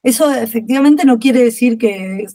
Eso 0.02 0.34
efectivamente 0.34 1.06
no 1.06 1.20
quiere 1.20 1.44
decir 1.44 1.78
que, 1.78 2.26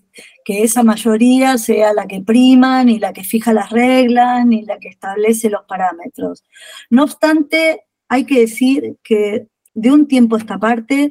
que, 0.45 0.63
esa 0.63 0.85
mayoría 0.85 1.59
sea 1.59 1.93
la 1.93 2.07
que 2.07 2.21
prima, 2.21 2.85
ni 2.85 3.01
la 3.01 3.13
que 3.13 3.25
fija 3.25 3.53
las 3.53 3.71
reglas, 3.71 4.47
ni 4.47 4.63
la 4.63 4.79
que 4.79 4.89
establece 4.89 5.51
los 5.51 5.65
parámetros. 5.65 6.45
No 6.91 7.03
obstante, 7.03 7.83
hay 8.09 8.25
que 8.25 8.39
decir 8.39 8.97
que 9.03 9.49
de 9.75 9.91
un 9.91 10.07
tiempo 10.07 10.37
a 10.37 10.39
esta 10.39 10.59
parte 10.59 11.11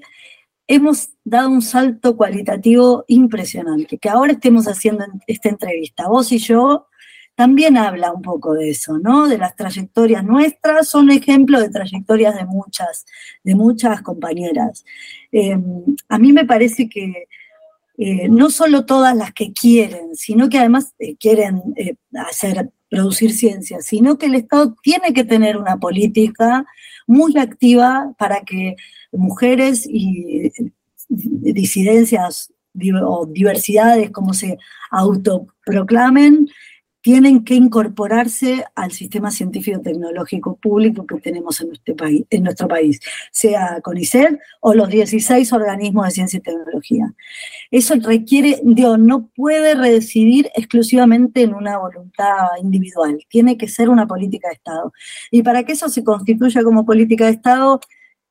hemos 0.66 1.10
dado 1.26 1.50
un 1.50 1.62
salto 1.62 2.16
cualitativo 2.16 3.04
impresionante. 3.10 3.98
Que 3.98 4.08
ahora 4.08 4.32
estemos 4.32 4.66
haciendo 4.70 5.06
esta 5.28 5.50
entrevista, 5.50 6.08
vos 6.08 6.32
y 6.32 6.38
yo, 6.38 6.88
también 7.38 7.78
habla 7.78 8.12
un 8.12 8.24
poco 8.24 8.56
de 8.56 8.72
eso, 8.72 8.98
¿no? 8.98 9.28
De 9.28 9.38
las 9.38 9.56
trayectorias 9.56 10.24
nuestras, 10.24 10.90
son 10.90 11.12
ejemplos 11.12 11.62
de 11.62 11.70
trayectorias 11.70 12.36
de 12.36 12.46
muchas, 12.46 13.06
de 13.44 13.54
muchas 13.54 14.02
compañeras. 14.02 14.84
Em, 15.32 15.62
a 16.10 16.18
mí 16.18 16.34
me 16.34 16.46
parece 16.46 16.90
que 16.90 17.28
eh, 18.00 18.28
no 18.28 18.50
solo 18.50 18.88
todas 18.88 19.16
las 19.16 19.34
que 19.34 19.54
quieren, 19.54 20.16
sino 20.16 20.50
que 20.50 20.58
además 20.58 20.96
eh, 20.98 21.16
quieren 21.16 21.62
eh, 21.76 21.94
hacer, 22.28 22.72
producir 22.90 23.32
ciencia, 23.32 23.82
sino 23.82 24.18
que 24.18 24.26
el 24.26 24.34
Estado 24.34 24.76
tiene 24.82 25.14
que 25.14 25.24
tener 25.24 25.58
una 25.58 25.78
política 25.78 26.66
muy 27.06 27.38
activa 27.38 28.16
para 28.18 28.42
que 28.46 28.78
mujeres 29.12 29.86
y 29.88 30.52
disidencias 31.08 32.52
o 33.06 33.28
diversidades, 33.28 34.10
como 34.10 34.34
se 34.34 34.58
autoproclamen, 34.90 36.48
tienen 37.02 37.44
que 37.44 37.56
incorporarse 37.56 38.66
al 38.76 38.92
sistema 38.92 39.32
científico-tecnológico 39.32 40.58
público 40.58 41.06
que 41.06 41.20
tenemos 41.20 41.62
en, 41.62 41.68
nuestro 41.70 41.96
país, 41.96 42.26
en 42.30 42.44
nuestro 42.44 42.68
país, 42.68 43.00
sea 43.32 43.80
CONICET 43.82 44.40
o 44.62 44.74
los 44.74 44.90
16 44.90 45.54
organismos 45.54 46.06
de 46.06 46.12
ciencia 46.12 46.38
y 46.38 46.42
tecnología. 46.42 47.14
Eso 47.72 47.96
requiere, 47.96 48.60
Dios, 48.64 49.00
no 49.00 49.28
puede 49.36 49.76
residir 49.76 50.50
exclusivamente 50.56 51.44
en 51.44 51.54
una 51.54 51.78
voluntad 51.78 52.48
individual, 52.62 53.20
tiene 53.30 53.58
que 53.58 53.68
ser 53.68 53.90
una 53.90 54.08
política 54.08 54.50
de 54.50 54.56
Estado. 54.56 54.92
Y 55.32 55.44
para 55.44 55.64
que 55.64 55.74
eso 55.74 55.90
se 55.90 56.04
constituya 56.04 56.64
como 56.64 56.86
política 56.86 57.26
de 57.26 57.32
Estado, 57.32 57.80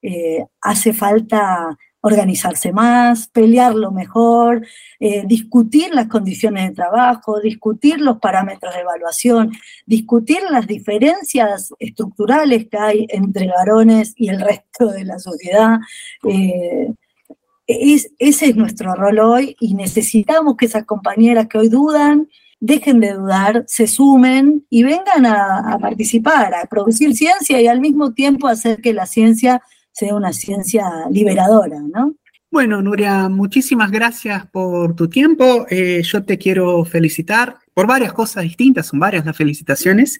eh, 0.03 0.45
hace 0.61 0.93
falta 0.93 1.77
organizarse 2.07 2.73
más, 2.73 3.27
pelearlo 3.27 3.90
mejor, 3.90 4.64
eh, 5.01 5.25
discutir 5.27 5.92
las 5.92 6.07
condiciones 6.07 6.69
de 6.69 6.75
trabajo, 6.75 7.40
discutir 7.40 8.01
los 8.01 8.19
parámetros 8.19 8.75
de 8.75 8.81
evaluación, 8.81 9.51
discutir 9.87 10.38
las 10.49 10.69
diferencias 10.69 11.71
estructurales 11.81 12.69
que 12.69 12.79
hay 12.79 13.07
entre 13.09 13.49
varones 13.49 14.14
y 14.16 14.29
el 14.29 14.40
resto 14.40 14.87
de 14.92 15.05
la 15.05 15.19
sociedad. 15.19 15.79
Eh, 16.29 16.92
ese 17.66 18.09
es 18.21 18.57
nuestro 18.57 18.95
rol 18.95 19.19
hoy 19.19 19.57
y 19.59 19.75
necesitamos 19.75 20.57
que 20.57 20.66
esas 20.66 20.85
compañeras 20.85 21.49
que 21.49 21.59
hoy 21.59 21.69
dudan, 21.69 22.29
dejen 22.61 23.01
de 23.01 23.14
dudar, 23.14 23.64
se 23.66 23.88
sumen 23.88 24.64
y 24.71 24.85
vengan 24.85 25.27
a, 25.27 25.73
a 25.73 25.79
participar, 25.81 26.55
a 26.55 26.66
producir 26.66 27.16
ciencia 27.16 27.61
y 27.61 27.66
al 27.66 27.81
mismo 27.81 28.14
tiempo 28.14 28.47
hacer 28.47 28.81
que 28.81 28.92
la 28.92 29.07
ciencia 29.07 29.61
sea 29.97 30.15
una 30.15 30.33
ciencia 30.33 30.85
liberadora, 31.11 31.81
¿no? 31.81 32.15
Bueno, 32.51 32.83
Nuria, 32.83 33.29
muchísimas 33.29 33.91
gracias 33.91 34.47
por 34.47 34.95
tu 34.95 35.09
tiempo. 35.09 35.67
Eh, 35.71 36.03
yo 36.03 36.23
te 36.23 36.37
quiero 36.39 36.85
felicitar 36.85 37.57
por 37.73 37.87
varias 37.87 38.13
cosas 38.13 38.45
distintas, 38.45 38.87
son 38.87 38.99
varias 39.01 39.25
las 39.25 39.37
felicitaciones, 39.37 40.19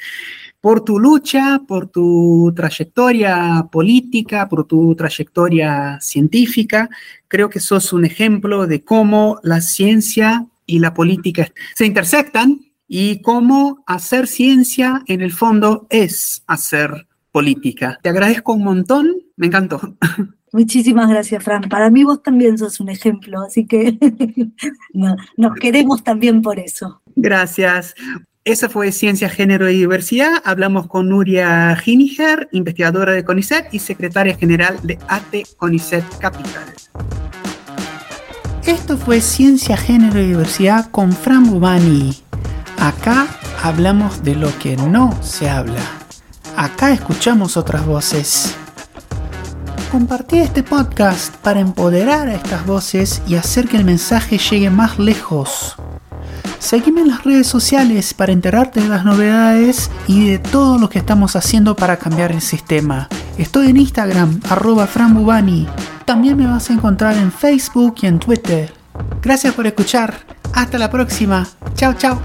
por 0.61 0.83
tu 0.83 0.99
lucha, 0.99 1.61
por 1.69 1.89
tu 1.89 2.53
trayectoria 2.57 3.69
política, 3.71 4.49
por 4.49 4.67
tu 4.67 4.95
trayectoria 4.95 5.99
científica. 6.01 6.89
Creo 7.29 7.51
que 7.51 7.61
sos 7.61 7.93
un 7.93 8.05
ejemplo 8.05 8.67
de 8.67 8.83
cómo 8.83 9.39
la 9.43 9.61
ciencia 9.61 10.47
y 10.65 10.79
la 10.79 10.95
política 10.95 11.53
se 11.75 11.87
intersectan 11.87 12.61
y 12.89 13.21
cómo 13.21 13.85
hacer 13.87 14.27
ciencia 14.27 15.03
en 15.07 15.21
el 15.21 15.33
fondo 15.33 15.87
es 15.91 16.43
hacer 16.47 17.07
política. 17.37 17.99
Te 18.03 18.09
agradezco 18.09 18.55
un 18.55 18.65
montón, 18.65 19.15
me 19.37 19.49
encantó. 19.49 19.79
Muchísimas 20.53 21.07
gracias, 21.11 21.45
Fran. 21.45 21.69
Para 21.69 21.91
mí 21.91 22.03
vos 22.03 22.23
también 22.23 22.57
sos 22.57 22.81
un 22.81 22.89
ejemplo, 22.89 23.43
así 23.43 23.67
que 23.67 23.99
nos 25.37 25.55
queremos 25.61 26.03
también 26.03 26.41
por 26.41 26.59
eso. 26.59 27.03
Gracias. 27.15 27.95
Esa 28.47 28.71
fue 28.71 28.91
Ciencia, 28.91 29.29
Género 29.29 29.69
y 29.69 29.77
Diversidad. 29.77 30.41
Hablamos 30.47 30.87
con 30.87 31.11
Nuria 31.11 31.77
Giniger, 31.77 32.49
investigadora 32.53 33.13
de 33.13 33.23
CONICET 33.23 33.69
y 33.75 33.81
secretaria 33.81 34.35
general 34.35 34.79
de 34.83 34.99
ATE 35.07 35.43
CONICET 35.59 36.05
Capital. 36.19 36.65
Esto 38.67 38.97
fue 38.97 39.21
Ciencia, 39.21 39.77
Género 39.77 40.19
y 40.21 40.29
Diversidad 40.29 40.91
con 40.91 41.13
Fran 41.13 41.51
Bubani. 41.51 42.17
Acá 42.79 43.27
hablamos 43.63 44.25
de 44.25 44.37
lo 44.37 44.49
que 44.59 44.79
no 44.79 45.13
se 45.23 45.51
habla. 45.51 45.96
Acá 46.57 46.91
escuchamos 46.91 47.59
otras 47.59 47.85
voces. 47.85 48.55
Compartí 49.93 50.39
este 50.39 50.63
podcast 50.63 51.35
para 51.37 51.61
empoderar 51.61 52.29
a 52.29 52.35
estas 52.35 52.65
voces 52.65 53.21
y 53.29 53.35
hacer 53.35 53.69
que 53.69 53.77
el 53.77 53.85
mensaje 53.85 54.39
llegue 54.39 54.71
más 54.71 54.99
lejos. 54.99 55.77
Seguime 56.59 57.03
en 57.03 57.09
las 57.09 57.25
redes 57.25 57.47
sociales 57.47 58.15
para 58.15 58.33
enterarte 58.33 58.81
de 58.81 58.89
las 58.89 59.05
novedades 59.05 59.91
y 60.09 60.31
de 60.31 60.39
todo 60.39 60.79
lo 60.79 60.89
que 60.89 60.99
estamos 60.99 61.37
haciendo 61.37 61.77
para 61.77 61.99
cambiar 61.99 62.33
el 62.33 62.41
sistema. 62.41 63.09
Estoy 63.37 63.69
en 63.69 63.77
Instagram, 63.77 64.41
arroba 64.49 64.87
franbubani. 64.87 65.69
También 66.07 66.39
me 66.39 66.47
vas 66.47 66.71
a 66.71 66.73
encontrar 66.73 67.17
en 67.17 67.31
Facebook 67.31 67.97
y 68.01 68.07
en 68.07 68.19
Twitter. 68.19 68.73
Gracias 69.21 69.53
por 69.55 69.67
escuchar. 69.67 70.15
Hasta 70.55 70.79
la 70.79 70.91
próxima. 70.91 71.47
Chao, 71.75 71.93
chao. 71.93 72.19